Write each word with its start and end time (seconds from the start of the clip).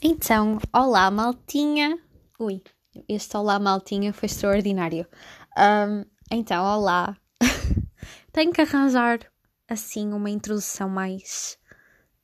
Então, 0.00 0.58
olá 0.72 1.10
maltinha. 1.10 1.98
Ui, 2.38 2.62
este 3.08 3.36
olá 3.36 3.58
maltinha 3.58 4.12
foi 4.12 4.26
extraordinário. 4.26 5.04
Um, 5.58 6.04
então, 6.30 6.64
olá. 6.64 7.16
Tenho 8.32 8.52
que 8.52 8.60
arranjar 8.60 9.18
assim 9.68 10.12
uma 10.12 10.30
introdução 10.30 10.88
mais 10.88 11.58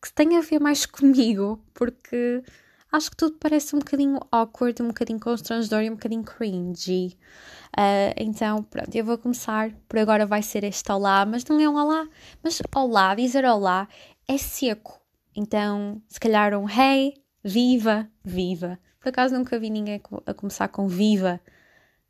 que 0.01 0.13
tenha 0.13 0.39
a 0.39 0.43
ver 0.43 0.61
mais 0.61 0.87
comigo, 0.87 1.65
porque 1.75 2.45
acho 2.93 3.11
que 3.11 3.17
tudo 3.17 3.39
parece 3.41 3.75
um 3.75 3.81
bocadinho 3.81 4.21
awkward, 4.31 4.81
um 4.81 4.89
bocadinho 4.89 5.19
constrangedor 5.19 5.83
e 5.83 5.91
um 5.91 5.95
bocadinho 5.95 6.23
cringy. 6.23 7.19
Uh, 7.77 8.15
então, 8.17 8.63
pronto, 8.63 8.95
eu 8.95 9.05
vou 9.05 9.19
começar. 9.19 9.73
Por 9.89 9.99
agora 9.99 10.25
vai 10.27 10.43
ser 10.43 10.63
este 10.63 10.93
olá, 10.93 11.27
mas 11.27 11.45
não 11.47 11.59
é 11.59 11.69
um 11.69 11.75
olá. 11.75 12.07
Mas 12.41 12.63
olá, 12.73 13.17
dizer 13.17 13.45
olá 13.45 13.89
é 14.29 14.39
seco. 14.39 15.01
Então, 15.35 16.01
se 16.07 16.21
calhar 16.21 16.55
um 16.55 16.71
hey, 16.71 17.24
viva, 17.45 18.11
viva. 18.25 18.79
Por 18.99 19.11
acaso 19.11 19.35
nunca 19.35 19.59
vi 19.59 19.69
ninguém 19.69 20.01
a 20.27 20.33
começar 20.33 20.69
com 20.69 20.89
viva. 20.89 21.41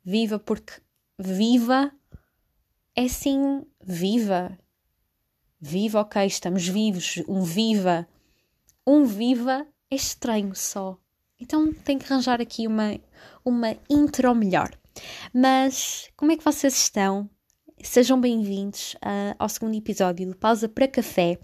Viva, 0.03 0.39
porque 0.39 0.73
viva 1.19 1.91
é 2.95 3.07
sim 3.07 3.65
viva. 3.83 4.57
Viva, 5.59 5.99
ok, 5.99 6.25
estamos 6.25 6.67
vivos. 6.67 7.21
Um 7.27 7.43
viva. 7.43 8.07
Um 8.87 9.03
viva 9.03 9.67
é 9.91 9.95
estranho 9.95 10.55
só. 10.55 10.97
Então 11.37 11.73
tenho 11.73 11.99
que 11.99 12.05
arranjar 12.05 12.39
aqui 12.39 12.65
uma, 12.65 12.97
uma 13.43 13.75
intro 13.89 14.33
melhor. 14.33 14.71
Mas 15.33 16.09
como 16.15 16.31
é 16.31 16.37
que 16.37 16.43
vocês 16.43 16.73
estão? 16.75 17.29
Sejam 17.83 18.19
bem-vindos 18.19 18.93
uh, 18.95 19.35
ao 19.37 19.49
segundo 19.49 19.75
episódio 19.75 20.27
do 20.27 20.35
Pausa 20.35 20.69
para 20.69 20.87
Café. 20.87 21.37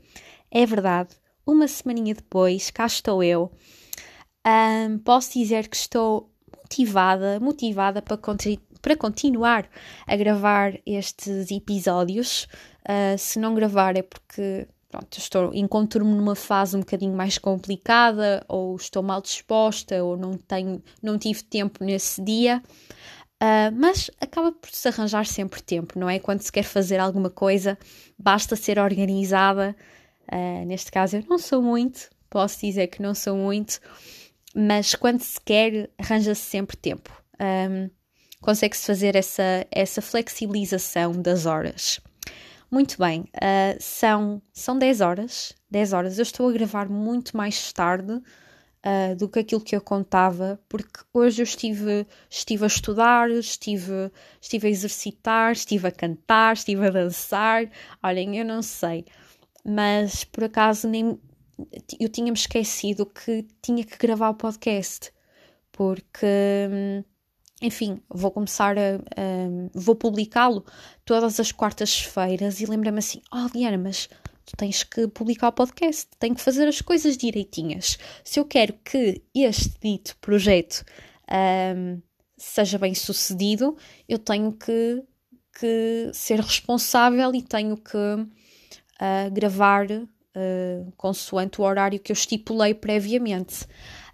É 0.50 0.66
verdade, 0.66 1.16
uma 1.46 1.68
semaninha 1.68 2.16
depois, 2.16 2.72
cá 2.72 2.86
estou 2.86 3.22
eu. 3.22 3.52
Um, 4.46 4.98
posso 5.00 5.34
dizer 5.34 5.68
que 5.68 5.76
estou 5.76 6.32
motivada, 6.58 7.40
motivada 7.40 8.02
para, 8.02 8.18
para 8.82 8.96
continuar 8.96 9.70
a 10.08 10.16
gravar 10.16 10.80
estes 10.86 11.52
episódios. 11.52 12.48
Uh, 12.82 13.18
se 13.18 13.40
não 13.40 13.54
gravar 13.54 13.96
é 13.96 14.02
porque 14.02 14.68
pronto, 14.92 15.18
estou, 15.18 15.54
encontro-me 15.54 16.14
numa 16.14 16.36
fase 16.36 16.76
um 16.76 16.82
bocadinho 16.82 17.16
mais 17.16 17.38
complicada, 17.38 18.44
ou 18.48 18.76
estou 18.76 19.02
mal 19.02 19.22
disposta, 19.22 20.04
ou 20.04 20.18
não 20.18 20.34
tenho, 20.34 20.84
não 21.02 21.18
tive 21.18 21.44
tempo 21.44 21.84
nesse 21.84 22.22
dia. 22.22 22.62
Uh, 23.42 23.74
mas 23.74 24.12
acaba 24.20 24.52
por 24.52 24.70
se 24.70 24.88
arranjar 24.88 25.26
sempre 25.26 25.62
tempo, 25.62 25.98
não 25.98 26.10
é? 26.10 26.20
Quando 26.20 26.42
se 26.42 26.52
quer 26.52 26.64
fazer 26.64 27.00
alguma 27.00 27.30
coisa, 27.30 27.78
basta 28.18 28.56
ser 28.56 28.78
organizada. 28.78 29.76
Uh, 30.32 30.66
neste 30.66 30.92
caso, 30.92 31.18
eu 31.18 31.24
não 31.28 31.40
sou 31.40 31.62
muito, 31.62 32.10
posso 32.30 32.60
dizer 32.62 32.88
que 32.88 33.02
não 33.02 33.16
sou 33.16 33.36
muito, 33.36 33.80
mas 34.56 34.96
quando 34.96 35.22
se 35.22 35.40
quer, 35.40 35.90
arranja-se 35.98 36.42
sempre 36.42 36.78
tempo. 36.78 37.12
Um, 37.40 37.90
Consegue-se 38.42 38.88
fazer 38.88 39.16
essa, 39.16 39.68
essa 39.70 40.02
flexibilização 40.02 41.12
das 41.12 41.46
horas. 41.46 42.00
Muito 42.72 42.98
bem, 42.98 43.22
uh, 43.36 43.78
são, 43.80 44.42
são 44.52 44.78
10 44.80 45.02
horas. 45.02 45.54
10 45.70 45.94
horas. 45.94 46.18
Eu 46.18 46.24
estou 46.24 46.50
a 46.50 46.52
gravar 46.52 46.90
muito 46.90 47.38
mais 47.38 47.72
tarde 47.72 48.14
uh, 48.14 49.16
do 49.16 49.30
que 49.30 49.40
aquilo 49.40 49.62
que 49.62 49.76
eu 49.76 49.82
contava, 49.82 50.60
porque 50.68 51.02
hoje 51.14 51.42
eu 51.42 51.44
estive, 51.44 52.08
estive 52.30 52.64
a 52.64 52.68
estudar, 52.68 53.30
estive, 53.30 54.12
estive 54.42 54.68
a 54.68 54.72
exercitar, 54.72 55.52
estive 55.52 55.88
a 55.88 55.92
cantar, 55.92 56.54
estive 56.54 56.88
a 56.88 56.90
dançar. 56.90 57.70
Olhem, 58.02 58.40
eu 58.40 58.46
não 58.46 58.64
sei, 58.64 59.06
mas 59.64 60.24
por 60.24 60.46
acaso 60.46 60.88
nem 60.88 61.20
eu 62.00 62.10
tinha-me 62.10 62.38
esquecido 62.38 63.06
que 63.06 63.46
tinha 63.62 63.84
que 63.84 63.98
gravar 63.98 64.30
o 64.30 64.36
podcast, 64.36 65.12
porque. 65.72 66.26
Hum, 66.72 67.04
enfim, 67.62 68.02
vou 68.10 68.32
começar 68.32 68.78
a. 68.78 68.96
a 68.96 69.70
vou 69.74 69.96
publicá-lo 69.96 70.66
todas 71.06 71.40
as 71.40 71.52
quartas-feiras 71.52 72.60
e 72.60 72.66
lembra-me 72.66 73.00
assim: 73.00 73.22
Oh, 73.32 73.48
Diana, 73.50 73.78
mas 73.78 74.10
tu 74.46 74.58
tens 74.58 74.84
que 74.84 75.08
publicar 75.08 75.50
o 75.50 75.54
podcast, 75.54 76.08
tenho 76.20 76.36
que 76.36 76.42
fazer 76.42 76.68
as 76.68 76.82
coisas 76.82 77.18
direitinhas. 77.18 77.98
Se 78.24 78.40
eu 78.40 78.46
quero 78.46 78.74
que 78.84 79.24
este 79.34 79.74
dito 79.82 80.18
projeto 80.18 80.84
um, 81.76 82.02
seja 82.38 82.78
bem 82.78 82.94
sucedido, 82.94 83.78
eu 84.10 84.20
tenho 84.20 84.52
que, 84.54 85.04
que 85.60 86.12
ser 86.14 86.40
responsável 86.40 87.34
e 87.36 87.42
tenho 87.42 87.78
que 87.78 87.98
uh, 87.98 89.32
gravar 89.32 89.88
uh, 90.36 90.92
consoante 90.98 91.62
o 91.62 91.64
horário 91.64 92.00
que 92.00 92.12
eu 92.12 92.16
estipulei 92.16 92.74
previamente. 92.74 93.66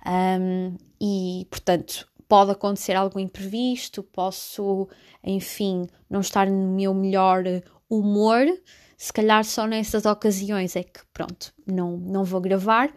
Um, 0.05 0.75
e, 1.00 1.45
portanto, 1.50 2.07
pode 2.28 2.51
acontecer 2.51 2.94
algo 2.94 3.19
imprevisto, 3.19 4.03
posso, 4.03 4.88
enfim, 5.23 5.88
não 6.09 6.22
estar 6.22 6.47
no 6.47 6.75
meu 6.75 6.94
melhor 6.94 7.44
humor. 7.89 8.45
Se 8.97 9.13
calhar 9.13 9.44
só 9.44 9.67
nessas 9.67 10.06
ocasiões 10.06 10.75
é 10.75 10.83
que, 10.83 11.01
pronto, 11.13 11.53
não, 11.66 11.97
não 11.97 12.23
vou 12.23 12.41
gravar. 12.41 12.91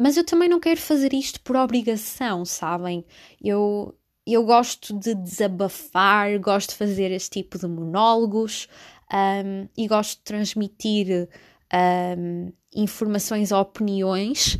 Mas 0.00 0.16
eu 0.16 0.24
também 0.24 0.48
não 0.48 0.60
quero 0.60 0.80
fazer 0.80 1.12
isto 1.12 1.40
por 1.40 1.56
obrigação, 1.56 2.44
sabem? 2.44 3.04
Eu, 3.42 3.96
eu 4.24 4.44
gosto 4.44 4.96
de 4.96 5.12
desabafar, 5.14 6.38
gosto 6.38 6.70
de 6.70 6.76
fazer 6.76 7.10
este 7.10 7.42
tipo 7.42 7.58
de 7.58 7.66
monólogos 7.66 8.68
um, 9.12 9.68
e 9.76 9.88
gosto 9.88 10.18
de 10.18 10.24
transmitir 10.24 11.28
um, 11.72 12.52
informações 12.74 13.52
ou 13.52 13.60
opiniões. 13.60 14.54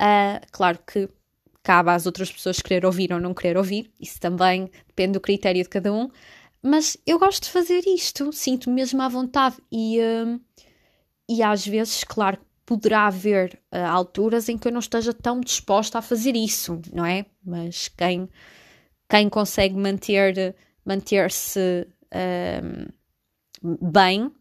Uh, 0.00 0.40
claro 0.50 0.78
que 0.86 1.08
cabe 1.62 1.90
às 1.90 2.06
outras 2.06 2.30
pessoas 2.30 2.60
querer 2.60 2.86
ouvir 2.86 3.12
ou 3.12 3.20
não 3.20 3.34
querer 3.34 3.56
ouvir, 3.56 3.92
isso 4.00 4.18
também 4.18 4.70
depende 4.86 5.12
do 5.12 5.20
critério 5.20 5.62
de 5.62 5.68
cada 5.68 5.92
um, 5.92 6.08
mas 6.62 6.96
eu 7.06 7.18
gosto 7.18 7.44
de 7.44 7.50
fazer 7.50 7.82
isto, 7.86 8.32
sinto-me 8.32 8.76
mesmo 8.76 9.02
à 9.02 9.08
vontade 9.08 9.56
e, 9.70 9.98
uh, 9.98 10.40
e 11.28 11.42
às 11.42 11.66
vezes, 11.66 12.04
claro, 12.04 12.38
poderá 12.64 13.06
haver 13.06 13.60
uh, 13.72 13.86
alturas 13.86 14.48
em 14.48 14.56
que 14.56 14.68
eu 14.68 14.72
não 14.72 14.78
esteja 14.78 15.12
tão 15.12 15.40
disposta 15.40 15.98
a 15.98 16.02
fazer 16.02 16.34
isso, 16.36 16.80
não 16.92 17.04
é? 17.04 17.26
Mas 17.44 17.88
quem, 17.88 18.28
quem 19.08 19.28
consegue 19.28 19.76
manter, 19.76 20.54
manter-se 20.84 21.86
bem 23.62 24.32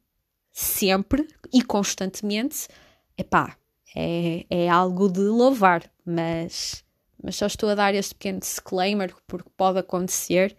sempre 0.59 1.27
e 1.53 1.61
constantemente, 1.61 2.67
epá, 3.15 3.55
é, 3.95 4.43
é 4.49 4.67
algo 4.67 5.07
de 5.07 5.19
louvar, 5.19 5.83
mas 6.03 6.83
mas 7.23 7.35
só 7.35 7.45
estou 7.45 7.69
a 7.69 7.75
dar 7.75 7.93
este 7.93 8.15
pequeno 8.15 8.39
disclaimer 8.39 9.13
porque 9.27 9.49
pode 9.55 9.79
acontecer. 9.79 10.55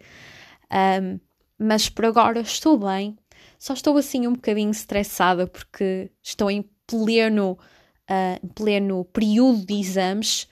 Um, 0.71 1.19
mas 1.57 1.89
por 1.89 2.05
agora 2.05 2.39
estou 2.39 2.77
bem, 2.77 3.17
só 3.57 3.73
estou 3.73 3.97
assim 3.97 4.25
um 4.25 4.33
bocadinho 4.33 4.71
estressada 4.71 5.47
porque 5.47 6.09
estou 6.21 6.49
em 6.49 6.69
pleno, 6.87 7.57
uh, 8.09 8.47
pleno 8.53 9.03
período 9.05 9.65
de 9.65 9.79
exames 9.79 10.47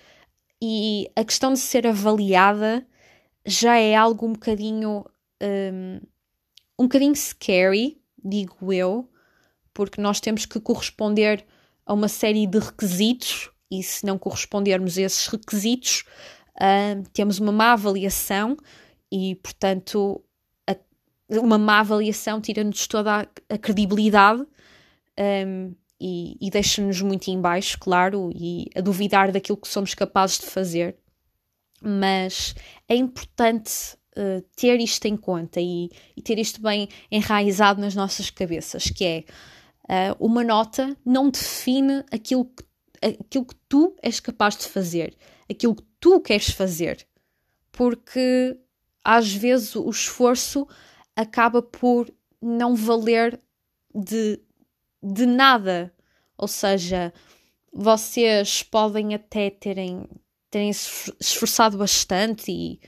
e 0.62 1.10
a 1.16 1.24
questão 1.24 1.54
de 1.54 1.60
ser 1.60 1.88
avaliada 1.88 2.86
já 3.46 3.78
é 3.78 3.96
algo 3.96 4.26
um 4.26 4.34
bocadinho 4.34 5.06
um, 5.42 6.02
um 6.80 6.84
bocadinho 6.84 7.16
scary, 7.16 8.02
digo 8.24 8.74
eu, 8.74 9.10
porque 9.78 10.02
nós 10.02 10.20
temos 10.20 10.44
que 10.44 10.60
corresponder 10.60 11.46
a 11.86 11.94
uma 11.94 12.08
série 12.08 12.48
de 12.48 12.58
requisitos 12.58 13.52
e 13.70 13.84
se 13.84 14.08
não 14.08 14.18
correspondermos 14.18 14.98
a 14.98 15.04
esses 15.04 15.28
requisitos, 15.28 16.04
uh, 16.56 17.08
temos 17.14 17.38
uma 17.38 17.52
má 17.52 17.74
avaliação 17.74 18.58
e, 19.12 19.36
portanto, 19.36 20.20
a, 20.68 20.76
uma 21.30 21.60
má 21.60 21.82
avaliação 21.82 22.42
tira-nos 22.42 22.88
toda 22.88 23.22
a, 23.22 23.28
a 23.54 23.58
credibilidade 23.60 24.42
um, 25.46 25.76
e, 26.02 26.36
e 26.42 26.50
deixa-nos 26.50 27.00
muito 27.04 27.28
em 27.28 27.40
baixo, 27.40 27.78
claro, 27.80 28.32
e 28.34 28.72
a 28.76 28.82
duvidar 28.82 29.32
daquilo 29.32 29.60
que 29.60 29.68
somos 29.68 29.94
capazes 29.94 30.40
de 30.40 30.48
fazer. 30.48 30.96
Mas 31.80 32.56
é 32.90 32.96
importante 32.96 33.96
uh, 34.18 34.42
ter 34.56 34.80
isto 34.80 35.06
em 35.06 35.16
conta 35.16 35.62
e, 35.62 35.92
e, 36.16 36.22
ter 36.24 36.40
isto 36.40 36.60
bem 36.64 36.90
enraizado 37.12 37.80
nas 37.80 37.94
nossas 37.94 38.32
cabeças, 38.32 38.86
que 38.86 39.06
é 39.06 39.24
uh, 39.90 40.16
uma 40.20 40.44
nota 40.44 40.96
não 41.06 41.30
define 41.30 42.04
aquilo 42.12 42.46
que 42.46 42.68
aquilo 43.02 43.46
que 43.46 43.56
tu 43.70 43.96
és 44.02 44.20
capaz 44.20 44.58
de 44.58 44.66
fazer, 44.66 45.16
aquilo 45.50 45.76
que 45.76 45.86
tu 46.00 46.20
queres 46.20 46.50
fazer. 46.50 47.08
Porque 47.72 48.60
às 49.04 49.34
vezes 49.34 49.76
o 49.76 49.90
esforço 49.90 50.68
acaba 51.16 51.62
por 51.62 52.12
não 52.42 52.76
valer 52.76 53.40
de, 53.94 54.40
de 55.02 55.26
nada. 55.26 55.94
Ou 56.38 56.48
seja, 56.48 57.14
vocês 57.72 58.64
podem 58.64 59.14
até 59.14 59.50
terem, 59.50 60.08
terem 60.50 60.70
esforçado 61.20 61.78
bastante 61.78 62.52
e, 62.52 62.80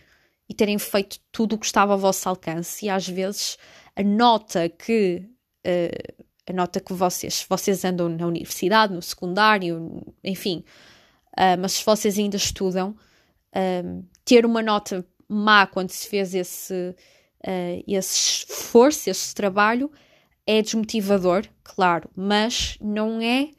e 0.48 0.54
terem 0.54 0.78
feito 0.78 1.20
tudo 1.32 1.56
o 1.56 1.58
que 1.58 1.66
estava 1.66 1.94
ao 1.94 2.00
vosso 2.00 2.28
alcance, 2.28 2.86
e 2.86 2.90
às 2.90 3.08
vezes 3.08 3.58
a 3.96 4.04
nota 4.04 4.70
que 4.70 5.24
uh, 5.66 6.19
a 6.50 6.54
nota 6.54 6.80
que 6.80 6.92
vocês, 6.94 7.46
vocês 7.48 7.86
andam 7.86 8.10
na 8.10 8.26
universidade, 8.26 8.94
no 8.94 9.02
secundário, 9.02 10.04
enfim, 10.24 10.64
uh, 11.38 11.60
mas 11.60 11.74
se 11.74 11.86
vocês 11.86 12.18
ainda 12.18 12.38
estudam, 12.38 12.96
uh, 13.56 14.06
ter 14.26 14.46
uma 14.46 14.64
nota 14.64 15.06
má 15.28 15.68
quando 15.68 15.92
se 15.92 16.08
fez 16.08 16.34
esse, 16.34 16.74
uh, 16.74 17.84
esse 17.88 18.46
esforço, 18.50 19.10
esse 19.12 19.34
trabalho, 19.36 19.92
é 20.48 20.60
desmotivador, 20.62 21.46
claro, 21.64 22.10
mas 22.16 22.76
não 22.82 23.22
é, 23.22 23.52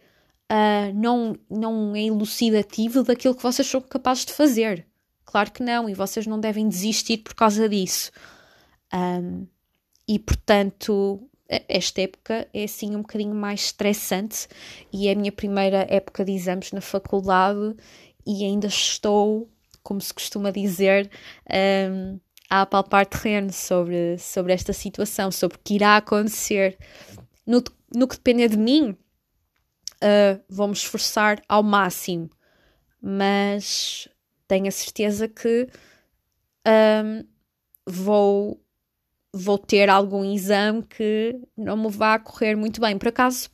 não, 0.93 1.37
não 1.49 1.95
é 1.95 2.07
elucidativo 2.07 3.05
daquilo 3.05 3.37
que 3.37 3.43
vocês 3.45 3.69
são 3.69 3.81
capazes 3.81 4.27
de 4.27 4.33
fazer. 4.33 4.85
Claro 5.25 5.53
que 5.53 5.63
não, 5.63 5.89
e 5.89 5.95
vocês 5.95 6.27
não 6.27 6.41
devem 6.41 6.69
desistir 6.69 7.19
por 7.19 7.37
causa 7.37 7.69
disso. 7.69 8.11
Um, 8.93 9.47
e 10.09 10.19
portanto, 10.19 11.30
esta 11.69 12.03
época 12.03 12.47
é 12.55 12.65
assim 12.65 12.95
um 12.95 13.03
bocadinho 13.03 13.35
mais 13.35 13.67
estressante 13.67 14.47
e 14.93 15.09
é 15.09 15.13
a 15.13 15.17
minha 15.17 15.33
primeira 15.33 15.85
época 15.91 16.25
de 16.25 16.33
exames 16.33 16.71
na 16.71 16.81
faculdade 16.81 17.75
e 18.25 18.45
ainda 18.45 18.69
estou, 18.69 19.51
como 19.83 20.01
se 20.01 20.15
costuma 20.15 20.53
dizer, 20.53 21.11
um, 21.91 22.21
a 22.49 22.63
apalpar 22.63 23.07
terreno 23.07 23.53
sobre, 23.53 24.17
sobre 24.19 24.53
esta 24.53 24.73
situação, 24.73 25.33
sobre 25.33 25.57
o 25.57 25.61
que 25.63 25.75
irá 25.75 25.97
acontecer. 25.97 26.79
No, 27.45 27.63
no 27.95 28.07
que 28.07 28.17
depender 28.17 28.49
de 28.49 28.57
mim, 28.57 28.91
uh, 28.91 30.41
vou-me 30.49 30.75
esforçar 30.75 31.43
ao 31.49 31.63
máximo, 31.63 32.31
mas 33.03 34.09
tenho 34.47 34.69
a 34.69 34.73
certeza 34.73 35.27
que 35.27 35.69
um, 36.67 37.25
vou 37.87 38.61
vou 39.33 39.59
ter 39.59 39.89
algum 39.89 40.25
exame 40.25 40.83
que 40.83 41.41
não 41.57 41.77
me 41.77 41.91
vá 41.91 42.19
correr 42.19 42.57
muito 42.57 42.81
bem. 42.81 42.99
Por 42.99 43.09
acaso, 43.09 43.49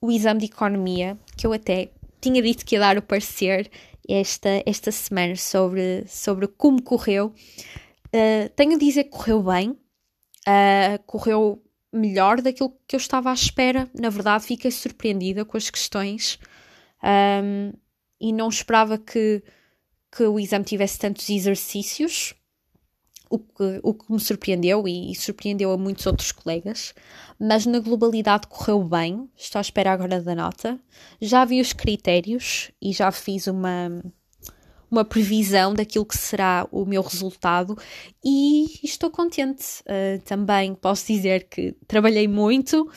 o 0.00 0.10
exame 0.10 0.40
de 0.40 0.46
economia, 0.46 1.18
que 1.36 1.46
eu 1.46 1.52
até 1.52 1.90
tinha 2.20 2.40
dito 2.42 2.64
que 2.64 2.76
ia 2.76 2.80
dar 2.80 2.98
o 2.98 3.02
parecer 3.02 3.70
esta, 4.08 4.62
esta 4.66 4.90
semana 4.90 5.36
sobre, 5.36 6.04
sobre 6.06 6.46
como 6.46 6.82
correu, 6.82 7.26
uh, 7.26 8.48
tenho 8.54 8.76
a 8.76 8.78
dizer 8.78 9.04
que 9.04 9.10
correu 9.10 9.42
bem, 9.42 9.70
uh, 9.70 11.02
correu 11.06 11.62
melhor 11.92 12.40
daquilo 12.40 12.76
que 12.86 12.94
eu 12.94 12.98
estava 12.98 13.30
à 13.30 13.34
espera. 13.34 13.90
Na 13.98 14.10
verdade, 14.10 14.44
fiquei 14.44 14.70
surpreendida 14.70 15.44
com 15.44 15.56
as 15.56 15.70
questões 15.70 16.38
um, 17.02 17.72
e 18.20 18.32
não 18.32 18.48
esperava 18.48 18.96
que, 18.96 19.42
que 20.14 20.22
o 20.22 20.38
exame 20.38 20.64
tivesse 20.64 20.98
tantos 20.98 21.28
exercícios 21.28 22.34
o 23.30 23.38
que, 23.38 23.80
o 23.82 23.94
que 23.94 24.12
me 24.12 24.18
surpreendeu 24.18 24.86
e, 24.88 25.12
e 25.12 25.14
surpreendeu 25.14 25.70
a 25.70 25.78
muitos 25.78 26.04
outros 26.04 26.32
colegas, 26.32 26.92
mas 27.38 27.64
na 27.64 27.78
globalidade 27.78 28.48
correu 28.48 28.82
bem. 28.82 29.30
Estou 29.36 29.60
à 29.60 29.62
espera 29.62 29.92
agora 29.92 30.20
da 30.20 30.34
nota. 30.34 30.78
Já 31.20 31.44
vi 31.44 31.60
os 31.60 31.72
critérios 31.72 32.72
e 32.82 32.92
já 32.92 33.12
fiz 33.12 33.46
uma, 33.46 34.02
uma 34.90 35.04
previsão 35.04 35.72
daquilo 35.72 36.04
que 36.04 36.18
será 36.18 36.66
o 36.72 36.84
meu 36.84 37.02
resultado 37.02 37.78
e 38.22 38.66
estou 38.82 39.10
contente. 39.10 39.80
Uh, 39.82 40.20
também 40.24 40.74
posso 40.74 41.06
dizer 41.06 41.44
que 41.48 41.72
trabalhei 41.86 42.26
muito 42.26 42.90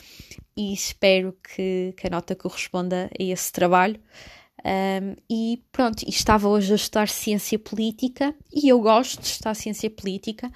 e 0.56 0.72
espero 0.72 1.36
que, 1.54 1.94
que 1.96 2.06
a 2.08 2.10
nota 2.10 2.34
corresponda 2.34 3.08
a 3.18 3.22
esse 3.22 3.52
trabalho. 3.52 4.00
Um, 4.66 5.14
e 5.28 5.62
pronto, 5.70 6.08
estava 6.08 6.48
hoje 6.48 6.72
a 6.72 6.76
estudar 6.76 7.08
ciência 7.08 7.58
política 7.58 8.34
e 8.50 8.68
eu 8.70 8.80
gosto 8.80 9.20
de 9.20 9.26
estudar 9.26 9.54
ciência 9.54 9.90
política, 9.90 10.50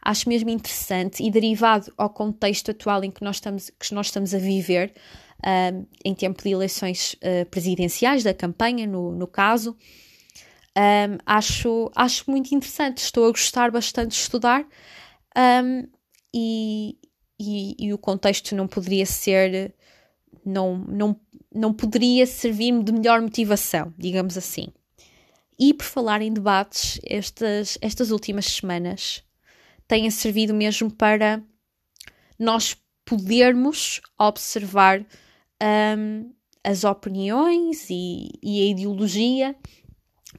acho 0.00 0.28
mesmo 0.28 0.48
interessante 0.48 1.24
e 1.24 1.30
derivado 1.30 1.92
ao 1.96 2.08
contexto 2.08 2.70
atual 2.70 3.02
em 3.02 3.10
que 3.10 3.24
nós 3.24 3.36
estamos, 3.36 3.68
que 3.70 3.92
nós 3.92 4.06
estamos 4.06 4.32
a 4.32 4.38
viver, 4.38 4.94
um, 5.44 5.86
em 6.04 6.14
tempo 6.14 6.40
de 6.40 6.50
eleições 6.50 7.14
uh, 7.14 7.44
presidenciais, 7.50 8.22
da 8.22 8.32
campanha, 8.32 8.86
no, 8.86 9.10
no 9.10 9.26
caso, 9.26 9.76
um, 10.76 11.18
acho, 11.26 11.90
acho 11.96 12.30
muito 12.30 12.54
interessante. 12.54 12.98
Estou 12.98 13.26
a 13.26 13.30
gostar 13.30 13.72
bastante 13.72 14.10
de 14.10 14.16
estudar 14.18 14.64
e, 16.32 16.96
e, 17.40 17.74
e 17.78 17.92
o 17.92 17.98
contexto 17.98 18.54
não 18.54 18.68
poderia 18.68 19.04
ser 19.04 19.74
não, 20.44 20.78
não, 20.78 21.20
não 21.54 21.72
poderia 21.72 22.26
servir-me 22.26 22.84
de 22.84 22.92
melhor 22.92 23.20
motivação, 23.20 23.92
digamos 23.96 24.36
assim. 24.36 24.68
E 25.58 25.74
por 25.74 25.84
falar 25.84 26.22
em 26.22 26.32
debates, 26.32 27.00
estas, 27.04 27.78
estas 27.80 28.10
últimas 28.10 28.46
semanas 28.46 29.24
têm 29.88 30.08
servido 30.10 30.54
mesmo 30.54 30.90
para 30.90 31.42
nós 32.38 32.76
podermos 33.04 34.00
observar 34.18 35.04
um, 35.98 36.32
as 36.62 36.84
opiniões 36.84 37.88
e, 37.90 38.28
e, 38.42 38.62
a 38.62 38.70
ideologia 38.70 39.56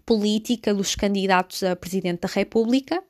política 0.06 0.74
dos 0.74 0.96
candidatos 0.96 1.64
a 1.64 1.76
Presidente 1.76 2.22
da 2.22 2.28
República. 2.28 3.04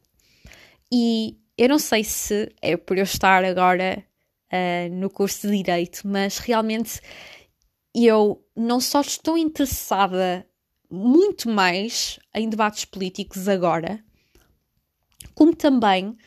E 0.92 1.38
eu 1.58 1.70
não 1.70 1.78
sei 1.78 2.04
se 2.04 2.52
é 2.62 2.78
por 2.78 2.98
eu 2.98 3.04
estar 3.04 3.44
agora 3.44 4.04
uh, 4.52 4.96
no 4.96 5.10
curso 5.10 5.48
de 5.48 5.58
Direito, 5.58 6.02
mas 6.06 6.38
realmente 6.38 7.02
eu 8.06 8.44
não 8.56 8.80
só 8.80 9.02
estou 9.02 9.38
interessada 9.38 10.46
muito 10.90 11.50
mais 11.50 12.20
em 12.34 12.50
debates 12.50 12.86
políticos 12.86 13.48
agora, 13.48 14.04
como 15.36 15.56
também 15.56 16.18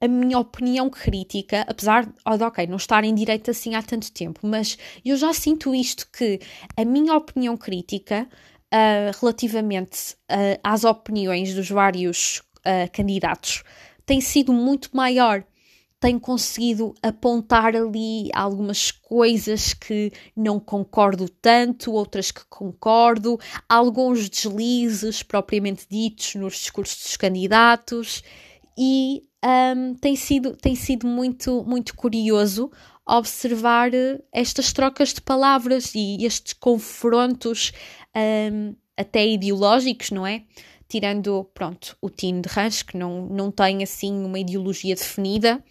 a 0.00 0.06
minha 0.06 0.38
opinião 0.38 0.88
crítica, 0.88 1.64
apesar 1.68 2.06
de, 2.06 2.44
ok, 2.44 2.66
não 2.66 2.76
estar 2.76 3.02
em 3.04 3.14
direito 3.14 3.50
assim 3.50 3.74
há 3.74 3.82
tanto 3.82 4.12
tempo, 4.12 4.40
mas 4.46 4.78
eu 5.04 5.16
já 5.16 5.32
sinto 5.32 5.74
isto 5.74 6.08
que 6.12 6.40
a 6.76 6.84
minha 6.84 7.14
opinião 7.14 7.56
crítica 7.56 8.28
uh, 8.72 9.18
relativamente 9.20 10.14
uh, 10.30 10.58
às 10.62 10.84
opiniões 10.84 11.54
dos 11.54 11.68
vários 11.68 12.42
uh, 12.58 12.90
candidatos 12.92 13.64
tem 14.06 14.20
sido 14.20 14.52
muito 14.52 14.96
maior 14.96 15.44
tenho 16.00 16.20
conseguido 16.20 16.94
apontar 17.02 17.74
ali 17.74 18.30
algumas 18.32 18.90
coisas 18.90 19.74
que 19.74 20.12
não 20.36 20.60
concordo 20.60 21.28
tanto, 21.28 21.92
outras 21.92 22.30
que 22.30 22.42
concordo, 22.48 23.38
alguns 23.68 24.28
deslizes 24.28 25.22
propriamente 25.22 25.86
ditos 25.90 26.34
nos 26.36 26.54
discursos 26.54 27.02
dos 27.02 27.16
candidatos 27.16 28.22
e 28.76 29.22
um, 29.44 29.94
tem, 29.94 30.14
sido, 30.14 30.56
tem 30.56 30.76
sido 30.76 31.06
muito, 31.06 31.64
muito 31.64 31.96
curioso 31.96 32.70
observar 33.04 33.92
eh, 33.94 34.20
estas 34.32 34.72
trocas 34.72 35.14
de 35.14 35.20
palavras 35.20 35.94
e 35.94 36.24
estes 36.24 36.52
confrontos 36.52 37.72
um, 38.52 38.74
até 38.96 39.26
ideológicos, 39.26 40.10
não 40.10 40.26
é? 40.26 40.42
Tirando, 40.86 41.44
pronto, 41.54 41.96
o 42.02 42.10
Tino 42.10 42.42
de 42.42 42.48
Ranch, 42.48 42.84
que 42.84 42.96
não, 42.96 43.26
não 43.26 43.50
tem 43.50 43.82
assim 43.82 44.12
uma 44.24 44.38
ideologia 44.38 44.94
definida, 44.94 45.62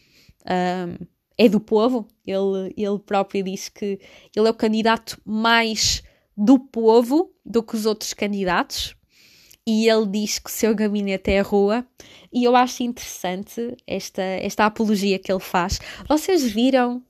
um, 0.49 1.05
é 1.37 1.47
do 1.47 1.59
povo. 1.59 2.07
Ele, 2.25 2.73
ele 2.75 2.99
próprio 2.99 3.43
disse 3.43 3.71
que 3.71 3.99
ele 4.35 4.47
é 4.47 4.51
o 4.51 4.53
candidato 4.53 5.19
mais 5.25 6.03
do 6.35 6.59
povo 6.59 7.31
do 7.45 7.63
que 7.63 7.75
os 7.75 7.85
outros 7.85 8.13
candidatos. 8.13 8.95
E 9.65 9.89
ele 9.89 10.05
diz 10.07 10.39
que 10.39 10.49
o 10.49 10.53
seu 10.53 10.73
gabinete 10.73 11.31
é 11.31 11.39
a 11.39 11.43
rua. 11.43 11.85
E 12.31 12.43
eu 12.43 12.55
acho 12.55 12.83
interessante 12.83 13.75
esta, 13.85 14.21
esta 14.21 14.65
apologia 14.65 15.19
que 15.19 15.31
ele 15.31 15.41
faz. 15.41 15.79
Vocês 16.07 16.43
viram 16.43 17.03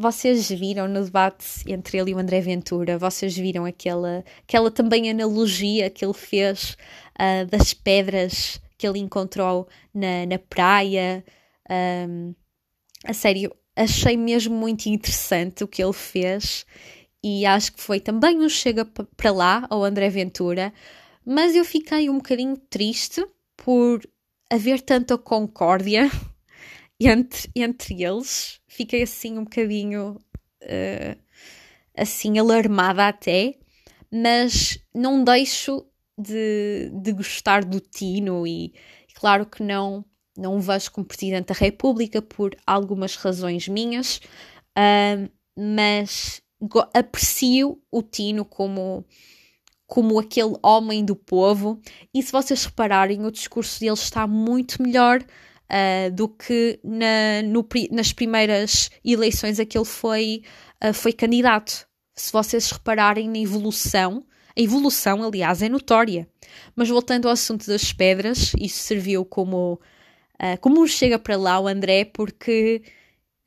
vocês 0.00 0.48
viram 0.48 0.86
no 0.86 1.04
debate 1.04 1.44
entre 1.66 1.98
ele 1.98 2.12
e 2.12 2.14
o 2.14 2.18
André 2.20 2.40
Ventura, 2.40 2.96
vocês 2.96 3.36
viram 3.36 3.64
aquela, 3.64 4.24
aquela 4.46 4.70
também 4.70 5.10
analogia 5.10 5.90
que 5.90 6.04
ele 6.04 6.14
fez 6.14 6.76
uh, 7.18 7.44
das 7.50 7.74
pedras 7.74 8.60
que 8.78 8.86
ele 8.86 9.00
encontrou 9.00 9.66
na, 9.92 10.24
na 10.24 10.38
praia, 10.38 11.24
um, 12.08 12.32
a 13.04 13.12
sério, 13.12 13.54
achei 13.76 14.16
mesmo 14.16 14.56
muito 14.56 14.86
interessante 14.86 15.62
o 15.62 15.68
que 15.68 15.82
ele 15.82 15.92
fez 15.92 16.66
e 17.22 17.44
acho 17.46 17.72
que 17.72 17.80
foi 17.80 18.00
também 18.00 18.38
um 18.38 18.48
chega 18.48 18.84
para 18.84 19.32
lá 19.32 19.66
ao 19.70 19.84
André 19.84 20.08
Ventura, 20.08 20.72
mas 21.24 21.54
eu 21.54 21.64
fiquei 21.64 22.08
um 22.08 22.16
bocadinho 22.18 22.56
triste 22.56 23.24
por 23.56 24.00
haver 24.50 24.80
tanta 24.80 25.18
concórdia 25.18 26.10
entre, 26.98 27.50
entre 27.54 28.02
eles. 28.02 28.60
Fiquei 28.66 29.02
assim 29.02 29.38
um 29.38 29.44
bocadinho 29.44 30.16
uh, 30.62 31.18
assim 31.96 32.38
alarmada 32.38 33.08
até, 33.08 33.58
mas 34.10 34.78
não 34.94 35.22
deixo 35.22 35.84
de, 36.16 36.90
de 37.02 37.12
gostar 37.12 37.64
do 37.64 37.80
Tino 37.80 38.46
e 38.46 38.72
claro 39.14 39.46
que 39.46 39.62
não 39.62 40.04
não 40.38 40.56
o 40.56 40.60
vejo 40.60 40.92
como 40.92 41.06
Presidente 41.06 41.48
da 41.48 41.54
República 41.54 42.22
por 42.22 42.56
algumas 42.66 43.16
razões 43.16 43.66
minhas, 43.66 44.20
uh, 44.78 45.28
mas 45.58 46.40
aprecio 46.94 47.78
o 47.90 48.02
Tino 48.02 48.44
como, 48.44 49.04
como 49.86 50.18
aquele 50.18 50.54
homem 50.62 51.04
do 51.04 51.16
povo, 51.16 51.80
e 52.14 52.22
se 52.22 52.32
vocês 52.32 52.64
repararem, 52.64 53.24
o 53.24 53.30
discurso 53.30 53.80
dele 53.80 53.92
está 53.94 54.26
muito 54.26 54.82
melhor 54.82 55.20
uh, 55.20 56.14
do 56.14 56.28
que 56.28 56.80
na, 56.84 57.42
no, 57.44 57.66
nas 57.90 58.12
primeiras 58.12 58.90
eleições 59.04 59.60
a 59.60 59.66
que 59.66 59.76
ele 59.76 59.84
foi, 59.84 60.42
uh, 60.82 60.94
foi 60.94 61.12
candidato. 61.12 61.86
Se 62.16 62.32
vocês 62.32 62.70
repararem 62.70 63.28
na 63.28 63.38
evolução 63.38 64.24
A 64.56 64.60
evolução, 64.60 65.22
aliás, 65.22 65.62
é 65.62 65.68
notória. 65.68 66.28
Mas 66.74 66.88
voltando 66.88 67.26
ao 67.26 67.32
assunto 67.32 67.64
das 67.68 67.92
pedras, 67.92 68.52
isso 68.58 68.82
serviu 68.82 69.24
como, 69.24 69.80
uh, 70.40 70.58
como 70.60 70.86
chega 70.86 71.18
para 71.18 71.36
lá 71.36 71.58
o 71.60 71.66
André, 71.66 72.04
porque 72.04 72.82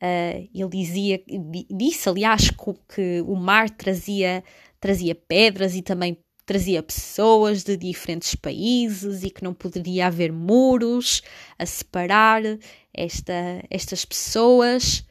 uh, 0.02 0.48
ele 0.54 0.68
dizia, 0.70 1.22
disse, 1.70 2.08
aliás, 2.08 2.50
que 2.94 3.22
o 3.22 3.34
mar 3.34 3.70
trazia, 3.70 4.42
trazia 4.80 5.14
pedras 5.14 5.74
e 5.74 5.82
também 5.82 6.18
trazia 6.44 6.82
pessoas 6.82 7.62
de 7.62 7.76
diferentes 7.76 8.34
países 8.34 9.22
e 9.22 9.30
que 9.30 9.44
não 9.44 9.54
poderia 9.54 10.08
haver 10.08 10.32
muros 10.32 11.22
a 11.58 11.64
separar 11.64 12.42
esta, 12.92 13.64
estas 13.70 14.04
pessoas. 14.04 15.06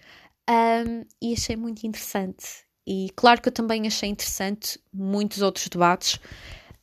Um, 0.50 1.06
e 1.22 1.34
achei 1.34 1.56
muito 1.56 1.86
interessante. 1.88 2.66
E 2.86 3.10
claro 3.16 3.42
que 3.42 3.48
eu 3.48 3.54
também 3.54 3.88
achei 3.88 4.10
interessante 4.10 4.80
muitos 4.94 5.42
outros 5.42 5.68
debates. 5.68 6.20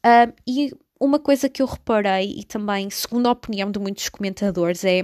Um, 0.05 0.33
e 0.47 0.73
uma 1.01 1.19
coisa 1.19 1.49
que 1.49 1.63
eu 1.63 1.67
reparei, 1.67 2.35
e 2.39 2.45
também, 2.45 2.91
segundo 2.91 3.27
a 3.27 3.33
opinião 3.33 3.71
de 3.71 3.79
muitos 3.79 4.09
comentadores, 4.09 4.85
é, 4.85 5.01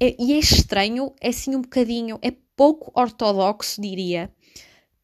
é 0.00 0.16
e 0.18 0.32
é 0.32 0.38
estranho, 0.38 1.14
é 1.20 1.28
assim 1.28 1.56
um 1.56 1.62
bocadinho, 1.62 2.18
é 2.22 2.32
pouco 2.56 2.92
ortodoxo, 2.94 3.80
diria, 3.80 4.32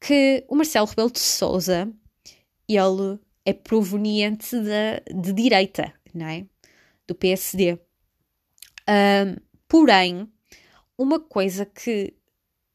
que 0.00 0.45
o 0.49 0.55
Marcelo 0.55 0.87
Rebelo 0.87 1.11
de 1.11 1.19
Souza, 1.19 1.93
ele 2.69 3.19
é 3.45 3.52
proveniente 3.52 4.57
de, 4.57 5.23
de 5.23 5.33
direita, 5.33 5.93
não 6.14 6.26
é? 6.26 6.47
Do 7.07 7.14
PSD. 7.14 7.78
Um, 8.88 9.37
porém, 9.67 10.31
uma 10.97 11.19
coisa 11.19 11.64
que 11.64 12.14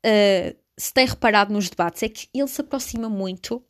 uh, 0.05 0.57
se 0.77 0.93
tem 0.93 1.05
reparado 1.05 1.53
nos 1.53 1.69
debates 1.69 2.03
é 2.03 2.09
que 2.09 2.27
ele 2.33 2.47
se 2.47 2.61
aproxima 2.61 3.09
muito 3.09 3.63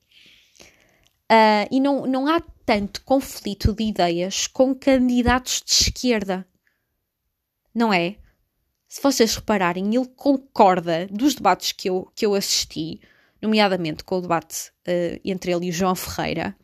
uh, 1.31 1.67
e 1.71 1.79
não, 1.79 2.05
não 2.05 2.27
há 2.27 2.41
tanto 2.65 3.03
conflito 3.03 3.73
de 3.73 3.83
ideias 3.83 4.47
com 4.47 4.73
candidatos 4.73 5.61
de 5.65 5.71
esquerda. 5.71 6.47
Não 7.73 7.93
é? 7.93 8.17
Se 8.87 9.01
vocês 9.01 9.35
repararem, 9.35 9.95
ele 9.95 10.07
concorda 10.15 11.07
dos 11.07 11.33
debates 11.35 11.71
que 11.71 11.89
eu, 11.89 12.11
que 12.15 12.25
eu 12.25 12.35
assisti, 12.35 13.01
nomeadamente 13.41 14.03
com 14.03 14.17
o 14.17 14.21
debate 14.21 14.69
uh, 14.87 15.19
entre 15.25 15.51
ele 15.51 15.67
e 15.67 15.69
o 15.69 15.73
João 15.73 15.95
Ferreira, 15.95 16.55